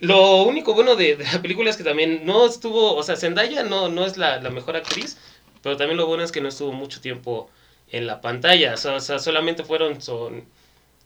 [0.00, 3.62] Lo único bueno de, de la película es que también no estuvo, o sea, Zendaya
[3.64, 5.18] no, no es la, la mejor actriz,
[5.62, 7.50] pero también lo bueno es que no estuvo mucho tiempo
[7.90, 10.44] en la pantalla, o sea, solamente fueron son,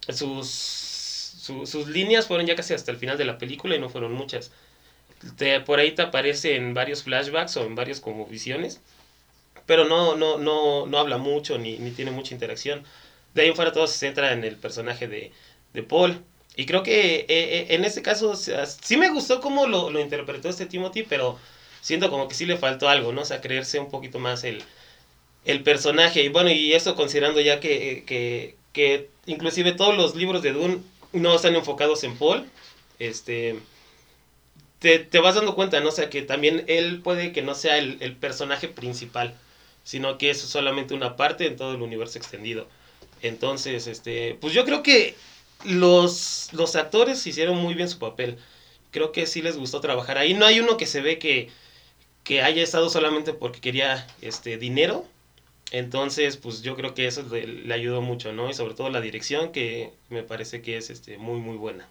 [0.09, 3.91] sus, su- sus líneas fueron ya casi hasta el final de la película y no
[3.91, 4.53] fueron muchas.
[5.37, 8.81] Te- por ahí te aparece en varios flashbacks o en varios como visiones,
[9.67, 12.85] pero no, no, no, no habla mucho ni, ni tiene mucha interacción.
[13.35, 15.33] De ahí en fuera todo se centra en el personaje de,
[15.73, 16.23] de Paul.
[16.57, 20.49] Y creo que eh, eh, en este caso sí me gustó cómo lo, lo interpretó
[20.49, 21.39] este Timothy, pero
[21.81, 23.23] siento como que sí le faltó algo, ¿no?
[23.23, 24.63] O sea, creerse un poquito más el,
[25.45, 26.23] el personaje.
[26.23, 30.79] Y bueno, y eso considerando ya que, que, que inclusive todos los libros de Dune
[31.13, 32.47] no están enfocados en Paul,
[32.99, 33.61] este,
[34.79, 35.89] te, te vas dando cuenta, ¿no?
[35.89, 39.35] O sea, que también él puede que no sea el, el personaje principal,
[39.85, 42.67] sino que es solamente una parte en todo el universo extendido.
[43.23, 45.15] Entonces, este, pues yo creo que
[45.65, 48.39] los, los actores hicieron muy bien su papel.
[48.91, 50.35] Creo que sí les gustó trabajar ahí.
[50.35, 51.51] No hay uno que se ve que,
[52.25, 55.05] que haya estado solamente porque quería este dinero.
[55.71, 58.51] Entonces, pues yo creo que eso le, le ayudó mucho, ¿no?
[58.51, 61.89] Y sobre todo la dirección, que me parece que es este, muy, muy buena.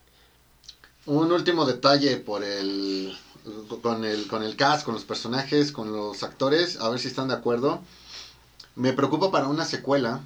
[1.05, 3.13] Un último detalle por el
[3.81, 7.27] con el con el cast, con los personajes, con los actores, a ver si están
[7.27, 7.81] de acuerdo.
[8.75, 10.21] Me preocupa para una secuela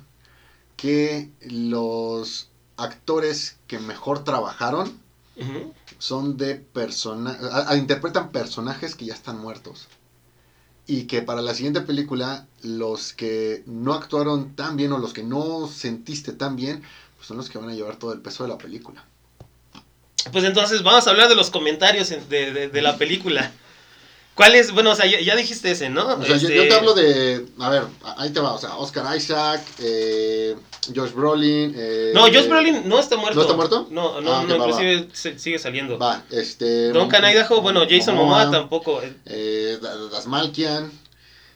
[0.76, 5.00] que los actores que mejor trabajaron
[6.00, 9.88] son de persona a- a- interpretan personajes que ya están muertos.
[10.86, 15.24] Y que para la siguiente película los que no actuaron tan bien o los que
[15.24, 16.82] no sentiste tan bien,
[17.16, 19.04] pues son los que van a llevar todo el peso de la película.
[20.32, 23.52] Pues entonces vamos a hablar de los comentarios en- de, de- de la película.
[24.36, 24.72] ¿Cuál es?
[24.72, 26.06] Bueno, o sea, ya, ya dijiste ese, ¿no?
[26.06, 27.44] O sea, yo, Este, yo te hablo de.
[27.60, 27.84] A ver,
[28.18, 28.54] ahí te va.
[28.54, 30.56] O sea, Oscar Isaac, eh,
[30.96, 31.74] Josh Brolin.
[31.76, 33.36] eh, No, Josh Brolin no está muerto.
[33.36, 33.88] ¿No está muerto?
[33.90, 35.98] No, no, Ah, no va, inclusive se- sigue saliendo.
[35.98, 36.90] Va, este.
[36.92, 39.02] Duncan Mom- Idaho, bueno, Jason Momoa tampoco.
[39.26, 40.92] Eh, Da- Dasmalkian.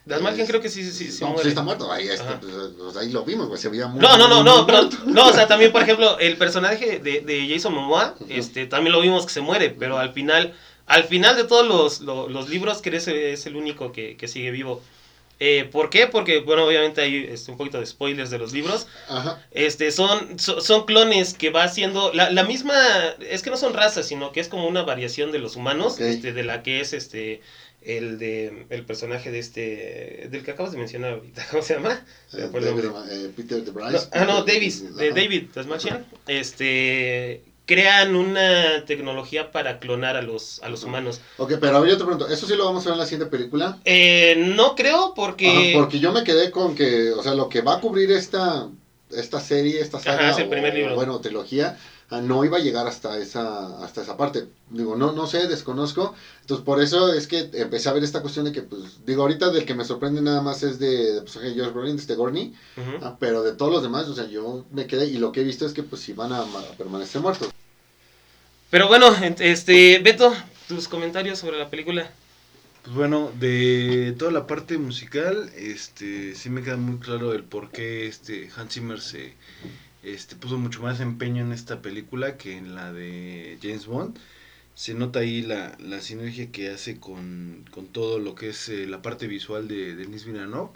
[0.05, 1.43] Dasmalkian creo que sí, sí, sí no, muere.
[1.43, 1.91] sí está muerto.
[1.91, 3.59] Ahí, este, pues, pues, ahí lo vimos, güey.
[3.61, 3.99] Se veía muy.
[4.01, 7.47] No, no, no, no, pero, no, o sea, también, por ejemplo, el personaje de, de
[7.49, 10.53] Jason Momoa, este, también lo vimos que se muere, pero al final,
[10.87, 14.27] al final de todos los, lo- los libros, que es, es el único que, que
[14.27, 14.81] sigue vivo.
[15.43, 16.05] Eh, ¿Por qué?
[16.05, 18.85] Porque, bueno, obviamente hay este, un poquito de spoilers de los libros.
[19.09, 19.43] Ajá.
[19.51, 22.73] Este, son, so- son clones que va haciendo la, la misma,
[23.27, 26.33] es que no son razas, sino que es como una variación de los humanos, este,
[26.33, 27.41] de la que es este
[27.81, 32.05] el de el personaje de este del que acabas de mencionar ahorita, ¿cómo se llama?
[32.31, 34.07] David, eh, Peter de No, Bryce.
[34.11, 35.15] ah, no, Peter- Davis, de ajá.
[35.15, 35.43] David
[36.27, 41.21] este crean una tecnología para clonar a los a los humanos.
[41.37, 43.77] Ok, pero yo te pregunto, ¿eso sí lo vamos a ver en la siguiente película?
[43.85, 47.61] Eh, no creo porque Ajá, porque yo me quedé con que, o sea, lo que
[47.61, 48.67] va a cubrir esta,
[49.11, 50.95] esta serie, esta saga, Ajá, es el primer o, libro.
[50.95, 51.77] bueno, trilogía,
[52.19, 54.47] no iba a llegar hasta esa, hasta esa parte.
[54.69, 56.13] Digo, no, no sé, desconozco.
[56.41, 59.49] Entonces, por eso es que empecé a ver esta cuestión de que, pues, digo, ahorita
[59.51, 61.21] del que me sorprende nada más es de, de
[61.55, 62.53] Josh Brolin, de este Gorney,
[63.01, 65.45] ah, pero de todos los demás, o sea, yo me quedé, y lo que he
[65.45, 67.49] visto es que, pues, sí van a, ma- a permanecer muertos.
[68.69, 70.33] Pero bueno, este Beto,
[70.67, 72.09] tus comentarios sobre la película.
[72.83, 77.69] Pues bueno, de toda la parte musical, este, sí me queda muy claro el por
[77.69, 79.35] qué este Hans Zimmer se
[80.03, 84.17] este, puso mucho más empeño en esta película que en la de James Bond.
[84.73, 88.87] Se nota ahí la, la sinergia que hace con, con todo lo que es eh,
[88.87, 90.71] la parte visual de Denis Villeneuve.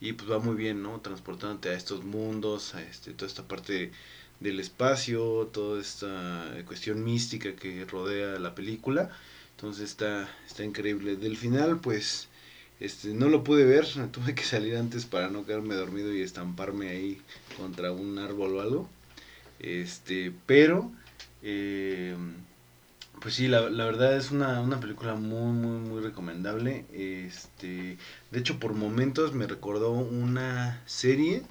[0.00, 1.00] Y pues va muy bien, ¿no?
[1.00, 3.90] Transportándote a estos mundos, a este, toda esta parte
[4.40, 9.10] del espacio, toda esta cuestión mística que rodea la película.
[9.56, 11.16] Entonces está, está increíble.
[11.16, 12.27] Del final, pues,
[12.80, 16.88] este, no lo pude ver, tuve que salir antes para no quedarme dormido y estamparme
[16.90, 17.22] ahí
[17.56, 18.88] contra un árbol o algo.
[19.60, 20.92] Este, pero,
[21.42, 22.16] eh,
[23.20, 26.86] pues sí, la, la verdad es una, una película muy, muy, muy recomendable.
[26.92, 27.98] Este,
[28.30, 31.42] de hecho, por momentos me recordó una serie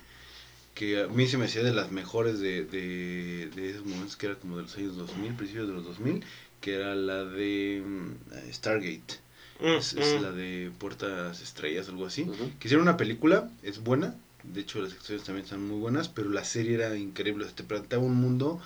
[0.76, 4.28] que a mí se me hacía de las mejores de, de, de esos momentos, que
[4.28, 6.26] era como de los años 2000, principios de los 2000,
[6.62, 9.22] que era la de mm, Stargate.
[9.60, 10.24] Mm, Es, es mm.
[10.24, 12.26] la de Puertas Estrellas, algo así.
[12.60, 14.16] Que hicieron una película, es buena.
[14.44, 17.44] De hecho, las historias también están muy buenas, pero la serie era increíble.
[17.44, 18.62] o sea, te planteaba un mundo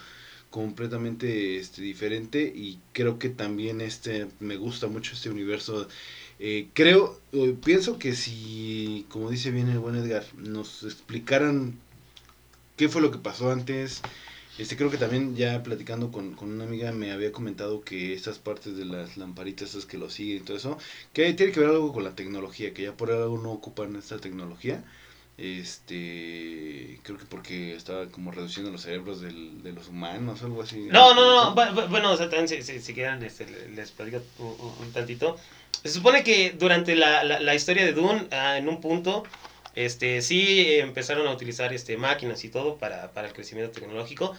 [0.51, 5.87] completamente este, diferente y creo que también este me gusta mucho este universo.
[6.39, 11.75] Eh, creo, eh, pienso que si, como dice bien el buen Edgar, nos explicaran
[12.77, 14.01] qué fue lo que pasó antes,
[14.57, 18.37] este creo que también ya platicando con, con una amiga me había comentado que estas
[18.37, 20.77] partes de las lamparitas esas que lo siguen y todo eso,
[21.13, 24.17] que tiene que ver algo con la tecnología, que ya por algo no ocupan esta
[24.19, 24.83] tecnología.
[25.37, 30.77] Este, creo que porque estaba como reduciendo los cerebros del- de los humanos, algo así.
[30.89, 33.91] No, no, no, bu- bueno, o sea, también si, si, si quieren este, le- les
[33.91, 35.37] platico un, un- un tantito.
[35.83, 39.23] Se supone que durante la, la, la historia de Dune, ah, en un punto,
[39.75, 44.33] este, sí empezaron a utilizar este, máquinas y todo para, para el crecimiento tecnológico,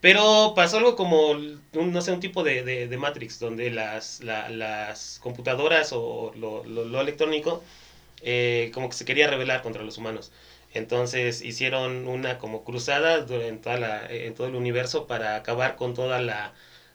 [0.00, 4.48] pero pasó algo como, un, no sé, un tipo de, de, Matrix, donde las, la-
[4.48, 7.62] las computadoras o lo, lo, electrónico
[8.22, 10.32] eh, como que se quería rebelar contra los humanos.
[10.74, 15.94] Entonces hicieron una como cruzada en, toda la, en todo el universo para acabar con
[15.94, 16.52] toda la,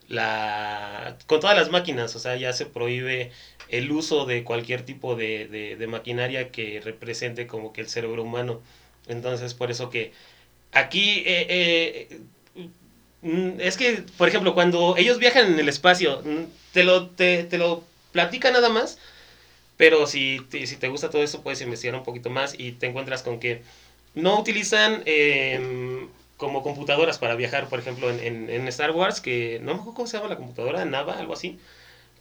[0.08, 2.16] la con todas las máquinas.
[2.16, 3.32] O sea, ya se prohíbe
[3.70, 8.62] el uso de cualquier tipo de, de, maquinaria que represente como que el cerebro humano.
[9.08, 10.14] Entonces, por eso que
[10.72, 12.10] aquí eh,
[12.56, 12.68] eh,
[13.22, 17.44] mm, es que, por ejemplo, cuando ellos viajan en el espacio, mm, te lo, te,
[17.46, 19.00] te lo platica nada más,
[19.78, 23.24] pero si si te gusta todo eso, puedes investigar un poquito más y te encuentras
[23.24, 23.62] con que
[24.16, 29.74] no utilizan em, como computadoras para viajar, por ejemplo, en, en, Star Wars, que no
[29.74, 31.60] me acuerdo cómo se llama la computadora, Nava, algo así,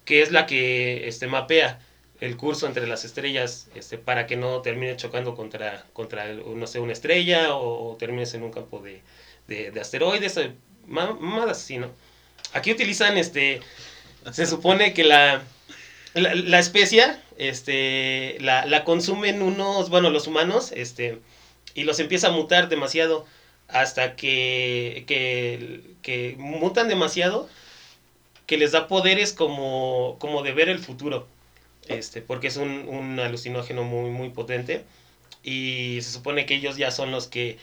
[0.04, 1.80] que es la que este, mapea
[2.20, 6.78] el curso entre las estrellas este, para que no termine chocando contra, contra no sé,
[6.78, 9.02] una estrella o, o termines en un campo de,
[9.48, 10.52] de, de asteroides, eh,
[10.86, 11.90] mamadas así, ¿no?
[12.52, 13.60] Aquí utilizan, este,
[14.30, 15.42] se supone que la,
[16.14, 21.18] la, la especia, este, la, la consumen unos, bueno, los humanos, este,
[21.74, 23.26] y los empieza a mutar demasiado
[23.72, 27.48] hasta que, que, que mutan demasiado
[28.46, 31.26] que les da poderes como, como de ver el futuro,
[31.88, 34.84] este, porque es un, un alucinógeno muy, muy potente.
[35.42, 37.58] Y se supone que ellos ya son los que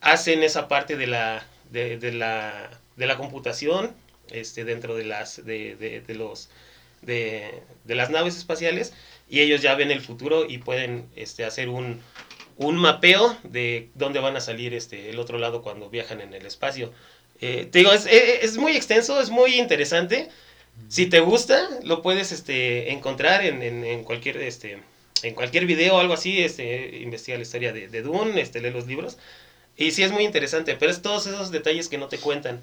[0.00, 3.92] hacen esa parte de la, de, de la, de la computación
[4.30, 6.50] este, dentro de, las, de, de, de los,
[7.02, 8.92] de, las naves espaciales.
[9.28, 12.00] Y ellos ya ven el futuro y pueden este, hacer un,
[12.56, 16.46] un mapeo de dónde van a salir este, el otro lado cuando viajan en el
[16.46, 16.92] espacio.
[17.40, 20.28] Eh, te digo, es, es- es muy extenso, es muy interesante.
[20.88, 24.82] Si te gusta, lo puedes este, encontrar en, en, en cualquier este,
[25.22, 26.42] en cualquier video o algo así.
[26.42, 29.18] Este, investiga la historia de, de Dune, este, lee los libros.
[29.76, 32.62] Y sí es muy interesante, pero es todos esos detalles que no te cuentan.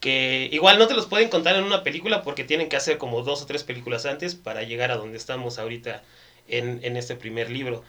[0.00, 3.22] Que igual no te los pueden contar en una película porque tienen que hacer como
[3.22, 6.02] dos o tres películas antes para llegar a donde estamos ahorita
[6.48, 7.84] en, en este primer libro.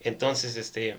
[0.00, 0.96] Entonces, este,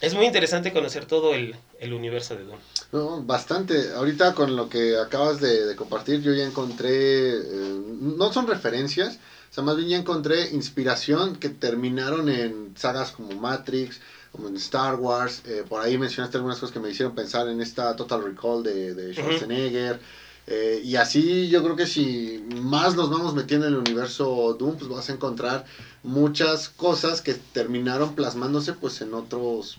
[0.00, 2.58] es muy interesante conocer todo el, el universo de Dune.
[2.92, 3.92] No, bastante.
[3.94, 9.18] Ahorita con lo que acabas de, de compartir, yo ya encontré, eh, no son referencias,
[9.50, 14.00] o sea, más bien ya encontré inspiración que terminaron en sagas como Matrix,
[14.32, 15.42] como en Star Wars.
[15.46, 18.94] eh, por ahí mencionaste algunas cosas que me hicieron pensar en esta Total Recall de,
[18.94, 19.98] de Schwarzenegger.
[20.46, 24.76] Eh, y así yo creo que si más nos vamos metiendo en el universo Doom,
[24.76, 25.64] pues vas a encontrar
[26.02, 29.78] muchas cosas que terminaron plasmándose pues en otros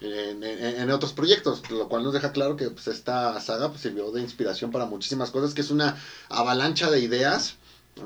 [0.00, 3.80] en, en- en otros proyectos, lo cual nos deja claro que pues, esta saga pues,
[3.82, 5.96] sirvió de inspiración para muchísimas cosas, que es una
[6.28, 7.56] avalancha de ideas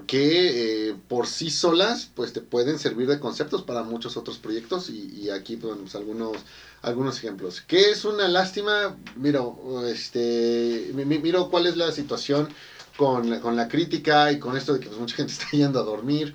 [0.06, 4.88] que eh, por sí solas pues te pueden servir de conceptos para muchos otros proyectos
[4.88, 6.44] y, y aquí pues, algunos
[6.80, 7.60] algunos ejemplos.
[7.60, 8.96] ¿Qué es una lástima?
[9.14, 10.61] Miro, este,
[10.92, 12.52] miro cuál es la situación
[12.96, 15.80] con, la- con la crítica y con esto de que pues, mucha gente está yendo
[15.80, 16.34] a dormir.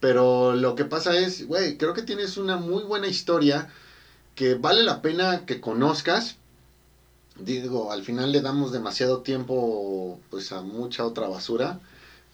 [0.00, 3.68] Pero lo que pasa es, güey, creo que tienes una muy buena historia
[4.36, 6.36] que vale la pena que conozcas.
[7.38, 11.80] Digo, al final le damos demasiado tiempo pues a mucha otra basura.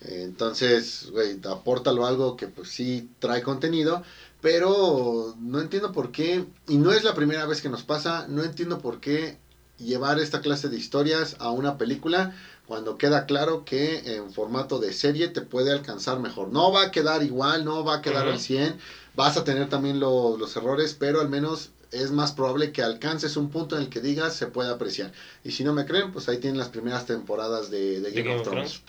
[0.00, 4.02] Entonces, güey, apórtalo algo que pues sí trae contenido,
[4.40, 8.44] pero no entiendo por qué, y no es la primera vez que nos pasa, no
[8.44, 9.38] entiendo por qué
[9.78, 12.34] llevar esta clase de historias a una película
[12.66, 16.48] cuando queda claro que en formato de serie te puede alcanzar mejor.
[16.48, 18.76] No va a quedar igual, no va a quedar al 100,
[19.14, 23.36] vas a tener también lo- los errores, pero al menos es más probable que alcances
[23.36, 25.12] un punto en el que digas se puede apreciar.
[25.44, 28.42] Y si no me creen, pues ahí tienen las primeras temporadas de, de Game, of
[28.42, 28.80] Thrones.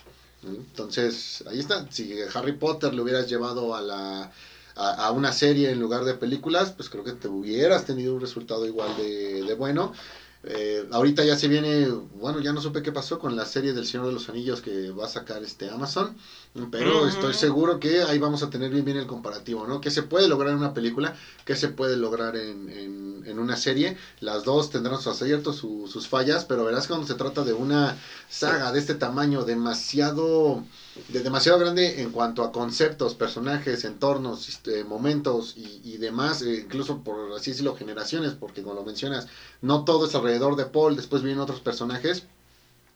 [0.43, 1.85] Entonces, ahí está.
[1.91, 4.29] Si Harry Potter le hubieras llevado a la
[4.75, 8.21] a, a una serie en lugar de películas, pues creo que te hubieras tenido un
[8.21, 9.91] resultado igual de, de bueno.
[10.43, 13.85] Eh, ahorita ya se viene, bueno, ya no supe qué pasó con la serie del
[13.85, 16.15] Señor de los Anillos que va a sacar este Amazon,
[16.69, 19.81] pero estoy seguro que ahí vamos a tener bien bien el comparativo, ¿no?
[19.81, 21.15] Que se puede lograr en una película,
[21.45, 25.87] que se puede lograr en, en, en una serie, las dos tendrán sus aciertos, su-
[25.91, 27.97] sus fallas, pero verás que cuando se trata de una
[28.29, 30.63] saga de este tamaño demasiado
[31.07, 36.57] de demasiado grande en cuanto a conceptos, personajes, entornos, este, momentos y, y demás, eh,
[36.65, 39.27] incluso por así decirlo, generaciones, porque como lo mencionas,
[39.61, 42.23] no todo es alrededor de Paul, después vienen otros personajes.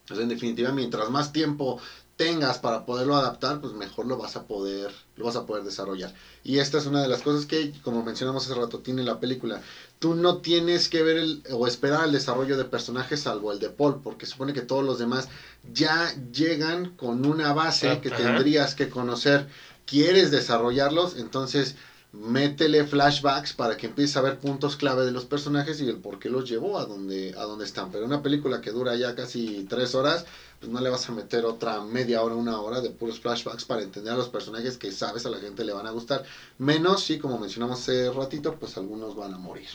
[0.07, 1.79] Pues en definitiva, mientras más tiempo
[2.15, 6.13] tengas para poderlo adaptar, pues mejor lo vas a poder, lo vas a poder desarrollar.
[6.43, 9.61] Y esta es una de las cosas que, como mencionamos hace rato, tiene la película.
[9.99, 13.69] Tú no tienes que ver el, o esperar el desarrollo de personajes salvo el de
[13.69, 15.27] Paul, porque supone que todos los demás
[15.73, 19.47] ya llegan con una base Ah, que tendrías que conocer.
[19.85, 21.75] Quieres desarrollarlos, entonces
[22.13, 26.19] métele flashbacks para que empieces a ver puntos clave de los personajes y el por
[26.19, 27.89] qué los llevó a donde, a donde están.
[27.89, 30.23] Pero una película que dura ya casi tres horas,
[30.59, 33.81] pues no le vas a meter otra media hora, una hora de puros flashbacks para
[33.81, 36.23] entender a los personajes que sabes a la gente le van a gustar.
[36.57, 39.67] Menos si, como mencionamos hace ratito, pues algunos van a morir.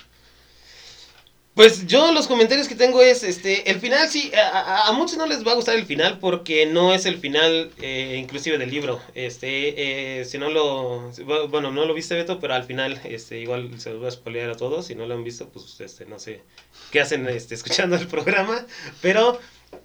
[1.59, 5.45] Pues yo los comentarios que tengo es, este, el final sí, a, muchos no les
[5.45, 9.01] va a gustar el final porque no es el final eh, inclusive del libro.
[9.17, 11.11] Este, eh, si no lo,
[11.49, 14.51] bueno, no lo viste Beto, pero al final, este, igual se los voy a spoilear
[14.51, 14.87] a todos.
[14.87, 16.43] Si no lo han visto, pues, este, no sé
[16.93, 18.65] qué hacen, este, escuchando el programa.
[19.03, 19.41] Pero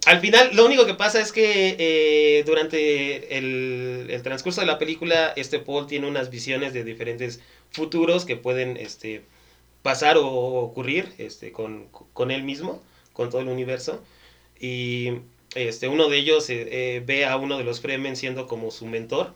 [0.06, 4.78] al final, lo único que pasa es que eh, durante el, el transcurso de la
[4.78, 7.40] película, este Paul tiene unas visiones de diferentes
[7.72, 9.24] futuros que pueden, este,
[9.84, 12.82] pasar o ocurrir este, con, con él mismo,
[13.12, 14.02] con todo el universo.
[14.58, 15.10] Y
[15.54, 18.86] este, uno de ellos eh, eh, ve a uno de los Fremen siendo como su
[18.86, 19.34] mentor,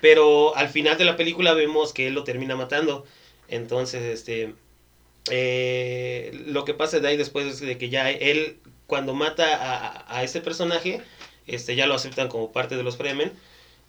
[0.00, 3.04] pero al final de la película vemos que él lo termina matando.
[3.48, 4.54] Entonces, este,
[5.30, 10.18] eh, lo que pasa de ahí después es de que ya él, cuando mata a,
[10.18, 11.02] a este personaje,
[11.46, 13.30] este, ya lo aceptan como parte de los Fremen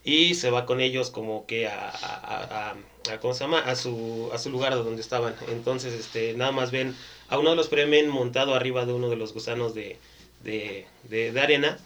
[0.03, 2.75] y se va con ellos como que a,
[3.09, 3.59] a- ¿cómo se llama?
[3.59, 5.35] A su, a su lugar donde estaban.
[5.47, 6.97] Entonces, este, nada más ven
[7.27, 9.99] a uno de los Fremen montado arriba de uno de los gusanos de,
[10.39, 11.79] de, de- de arena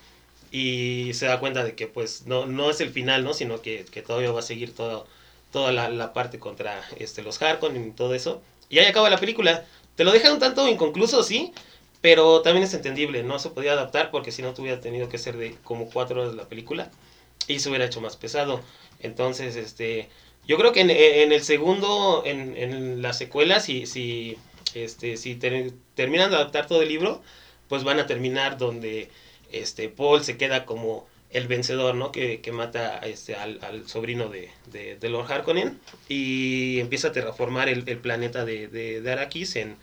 [0.52, 3.34] y se da cuenta de que pues no, no es el final, ¿no?
[3.34, 5.08] Sino que, que todavía va a seguir todo,
[5.52, 8.42] toda la, la parte contra este, los Harkonnen y todo eso.
[8.70, 9.66] Y ahí acaba la película.
[9.96, 11.54] Te lo deja un tanto inconcluso, sí,
[12.02, 13.24] pero también es entendible.
[13.24, 16.36] No se podía adaptar porque si no tuviera tenido que ser de como cuatro horas
[16.36, 16.92] la película
[17.48, 18.62] y se hubiera hecho más pesado.
[19.00, 20.10] Entonces, este,
[20.48, 24.38] yo creo que en, en el segundo, en, en la secuela, si, si,
[24.74, 27.22] este, si ter- terminan de adaptar todo el libro,
[27.68, 29.10] pues van a terminar donde
[29.52, 32.12] este, Paul se queda como el vencedor, ¿no?
[32.12, 37.68] Que, que mata este, al, al sobrino de, de, Lord Harkonnen y empieza a terraformar
[37.70, 39.12] el, el planeta de, de, de
[39.56, 39.76] en,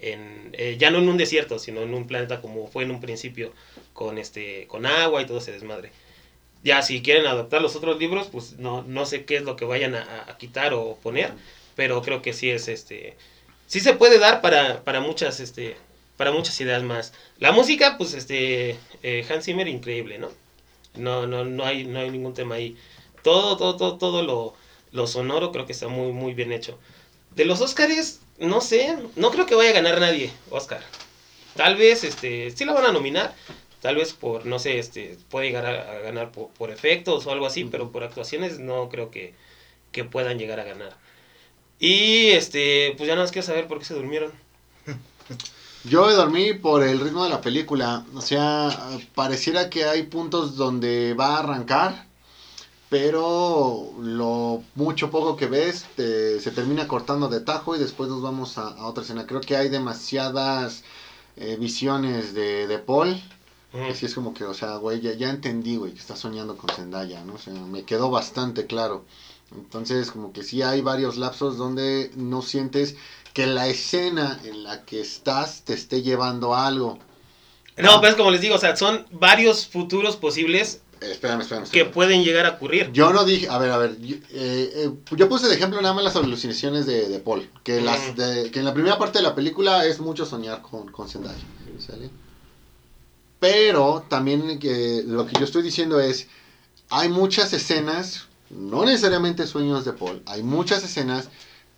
[0.00, 3.00] en, eh, ya no en un desierto, sino en un planeta como fue en un
[3.00, 3.52] principio,
[3.92, 5.90] con, este, con agua y todo ese desmadre.
[6.64, 9.64] Ya si quieren adaptar los otros libros, pues no, no sé qué es lo que
[9.66, 11.32] vayan a, quitar o poner,
[11.76, 13.16] pero creo que sí es este
[13.66, 15.76] sí se puede dar para, para muchas este
[16.16, 17.12] para muchas ideas más.
[17.38, 20.30] La música, pues este eh, Hans Zimmer increíble, ¿no?
[20.96, 22.76] No, no, no hay, no hay ningún tema ahí.
[23.22, 24.54] Todo, todo, todo, todo lo,
[24.92, 26.78] lo sonoro creo que está muy, muy bien hecho.
[27.34, 30.82] De los Oscars, no sé, no creo que vaya a ganar nadie, Oscar.
[31.56, 33.34] Tal vez, este, sí la van a nominar,
[33.84, 37.66] tal vez por, no sé, este, puede llegar a, ganar por, efectos o algo así,
[37.66, 39.34] pero por actuaciones no creo que,
[39.92, 40.96] que puedan llegar a ganar.
[41.78, 44.32] Y, este, pues ya no más quiero saber por qué se durmieron.
[45.84, 48.06] Yo dormí por el ritmo de la película.
[48.14, 48.70] O sea,
[49.14, 52.06] pareciera que hay puntos donde va a arrancar,
[52.88, 58.56] pero lo mucho poco que ves se termina cortando de tajo y después nos vamos
[58.56, 59.26] a, otra escena.
[59.26, 60.84] Creo que hay demasiadas
[61.36, 63.20] eh, visiones de, de Paul.
[63.90, 66.74] Así es como que, o sea, güey, ya, ya entendí, güey, que está soñando con
[66.74, 67.34] Zendaya, ¿no?
[67.34, 69.04] O sea, me quedó bastante claro.
[69.54, 72.96] Entonces, como que sí hay varios lapsos donde no sientes
[73.32, 76.98] que la escena en la que estás te esté llevando a algo.
[77.76, 81.68] No, pero es como les digo, o sea, son varios futuros posibles eh, espérame, espérame,
[81.68, 82.90] que pueden llegar a ocurrir.
[82.92, 85.94] Yo no dije, a ver, a ver, yo, eh, eh, yo puse de ejemplo nada
[85.94, 87.98] más las alucinaciones de, de Paul, que, las
[88.50, 91.42] que en la primera parte de la película es mucho soñar con, con Zendaya,
[93.44, 96.28] Pero también que lo que yo estoy diciendo es,
[96.88, 101.28] hay muchas escenas, no necesariamente sueños de Paul, hay muchas escenas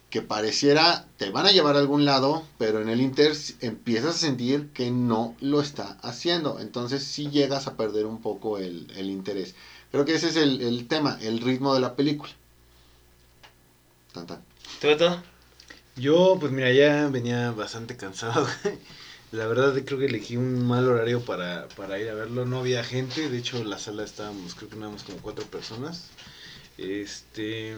[0.08, 4.18] que pareciera te van a llevar a algún lado, pero en el Inter empiezas a
[4.18, 6.60] sentir que no lo está haciendo.
[6.60, 9.56] Entonces sí llegas a perder un poco el, interés.
[9.90, 12.30] Creo que ese es el, tema, el ritmo de la película.
[14.12, 14.28] Tan,
[14.80, 15.20] todo?
[15.96, 18.46] Yo, pues mira, ya venía bastante cansado.
[19.36, 22.46] La verdad creo que elegí un mal horario para, para ir a verlo.
[22.46, 26.08] No había gente, de hecho la sala estábamos, creo que éramos como cuatro personas.
[26.78, 27.76] Este...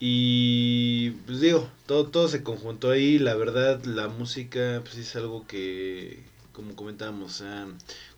[0.00, 3.18] Y pues digo, todo, todo se conjuntó ahí.
[3.18, 7.42] La verdad, la música pues es algo que, como comentábamos,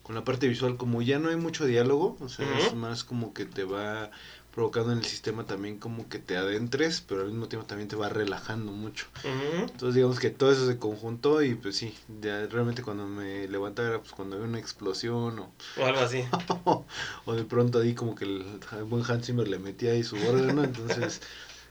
[0.03, 3.33] con la parte visual, como ya no hay mucho diálogo, o sea, es más como
[3.33, 4.09] que te va
[4.57, 7.95] provocando en el sistema también como que te adentres, pero al mismo tiempo también te
[7.95, 9.05] va relajando mucho.
[9.23, 11.93] Entonces digamos que todo eso se conjuntó y pues sí,
[12.23, 16.23] ya realmente cuando me levantaba era pues cuando había una explosión o, o algo así.
[17.25, 20.63] o de pronto ahí como que el, buen Hans Zimmer le metía ahí su órgano,
[20.63, 21.21] entonces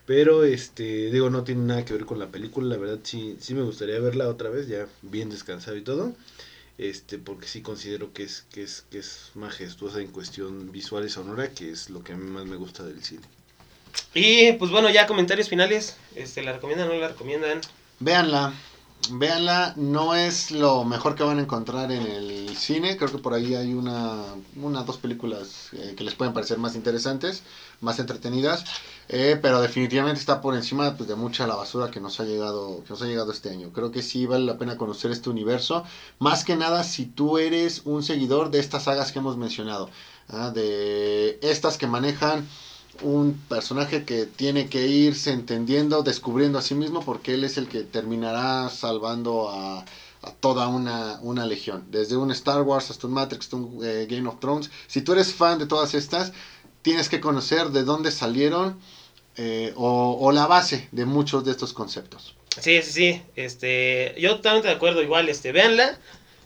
[0.07, 2.69] pero, este, digo, no tiene nada que ver con la película.
[2.69, 6.13] La verdad, sí, sí me gustaría verla otra vez, ya bien descansado y todo.
[6.79, 11.09] Este, porque sí considero que es, que es, que es majestuosa en cuestión visual y
[11.09, 13.27] sonora, que es lo que a mí más me gusta del cine.
[14.13, 15.97] Y pues bueno, ya comentarios finales.
[16.15, 17.61] Este, ¿La recomiendan o no la recomiendan?
[17.99, 18.53] Véanla.
[19.13, 22.97] Véanla, no es lo mejor que van a encontrar en el cine.
[22.97, 24.23] Creo que por ahí hay una,
[24.61, 27.43] una dos películas eh, que les pueden parecer más interesantes,
[27.81, 28.65] más entretenidas.
[29.09, 32.83] Eh, pero definitivamente está por encima pues, de mucha la basura que nos ha llegado
[32.89, 33.73] nos ha llegado este año.
[33.73, 35.85] Creo que sí vale la pena conocer este universo,
[36.19, 39.91] más que nada si tú eres un seguidor de estas sagas que hemos mencionado,
[40.29, 40.51] ¿ah?
[40.51, 42.49] de estas que manejan
[43.03, 47.69] un personaje que tiene que irse entendiendo, descubriendo a sí mismo, porque él es el
[47.69, 49.85] que terminará salvando a,
[50.41, 51.85] toda una, una, legión.
[51.89, 54.71] Desde un Star Wars hasta un Matrix, hasta un eh, Game of Thrones.
[54.89, 56.33] Si tú eres fan de todas estas,
[56.83, 58.79] tienes que conocer de dónde salieron
[59.37, 62.35] eh, o, la base de muchos de estos conceptos.
[62.61, 63.23] Sí, sí, sí.
[63.37, 65.99] Este, yo totalmente de acuerdo, igual, este, véanla.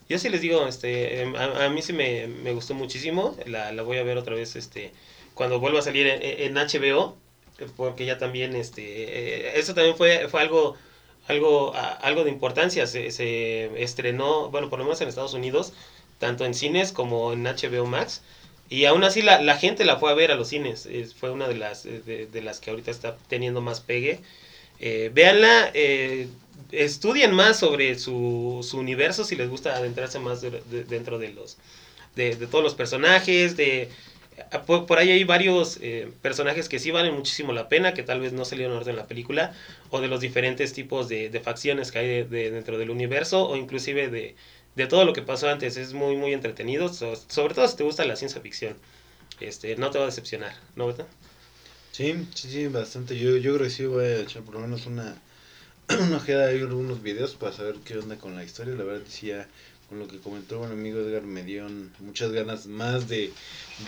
[0.08, 3.36] Yo sí les digo, este, a, mí sí me, gustó muchísimo.
[3.46, 4.92] La, voy a ver otra vez, este,
[5.40, 7.16] cuando vuelva a salir en, HBO,
[7.74, 10.76] porque ya también, este, eh, eso también fue, fue algo,
[11.28, 12.86] algo, algo de importancia.
[12.86, 15.72] Se, estrenó, bueno, por lo menos en Estados Unidos,
[16.18, 18.20] tanto en cines como en HBO Max.
[18.68, 20.86] Y aún así la, la, gente la fue a ver a los cines.
[21.18, 24.20] fue una de las, de, las que ahorita está teniendo más pegue.
[24.78, 26.28] Eh, véanla, eh,
[26.70, 31.56] estudien más sobre su, su, universo si les gusta adentrarse más dentro de los
[32.14, 33.56] de, todos los personajes.
[33.56, 33.88] de
[34.66, 38.32] por, ahí hay varios eh, personajes que sí valen muchísimo la pena, que tal vez
[38.32, 39.54] no salieron orden en la película,
[39.90, 44.08] o de los diferentes tipos de, de facciones que hay dentro del universo, o inclusive
[44.08, 44.34] de,
[44.76, 45.76] de todo lo que pasó antes.
[45.76, 46.92] Es muy, muy entretenido.
[46.92, 48.76] sobre todo si te gusta la ciencia ficción.
[49.40, 51.06] Este, no te va a decepcionar, ¿no, Beto?
[51.92, 53.18] Sí, sí, sí, bastante.
[53.18, 55.16] Yo, yo creo que sí voy a echar por lo menos una,
[55.88, 58.74] una ojeada de algunos videos para saber qué onda con la historia.
[58.74, 59.48] La verdad, sí, ya
[59.90, 61.66] con lo que comentó mi amigo Edgar, me dio
[61.98, 63.32] muchas ganas más de,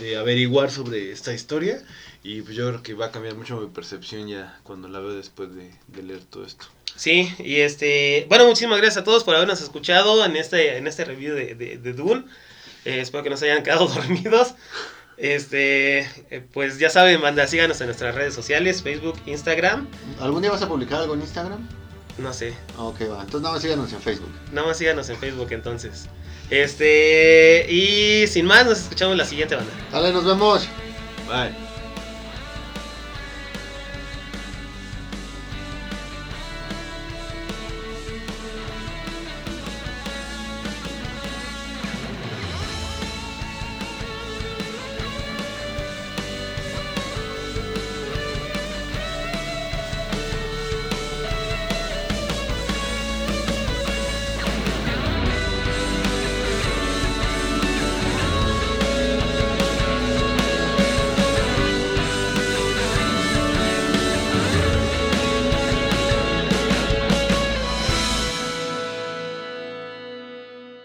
[0.00, 1.82] de averiguar sobre esta historia.
[2.22, 5.14] Y pues yo creo que va a cambiar mucho mi percepción ya cuando la veo
[5.14, 6.66] después de leer todo esto.
[6.96, 11.04] Sí, y este, bueno, muchísimas gracias a todos por habernos escuchado en este, en este
[11.04, 12.24] review de, de, Dune.
[12.84, 14.54] Eh, espero que no se hayan quedado dormidos.
[15.16, 16.00] Este,
[16.30, 19.88] eh, pues ya saben, manda, síganos en nuestras redes sociales, Facebook, Instagram.
[20.20, 21.81] ¿Algún día vas a publicar algo en Instagram?
[22.18, 23.20] No sé, Ok, va.
[23.22, 24.30] Entonces nada más síganos en Facebook.
[24.52, 26.08] nada más síganos en Facebook entonces.
[26.50, 29.72] Este, y sin más, nos escuchamos la siguiente banda.
[29.90, 30.68] Dale, nos vemos.
[31.26, 31.71] Bye.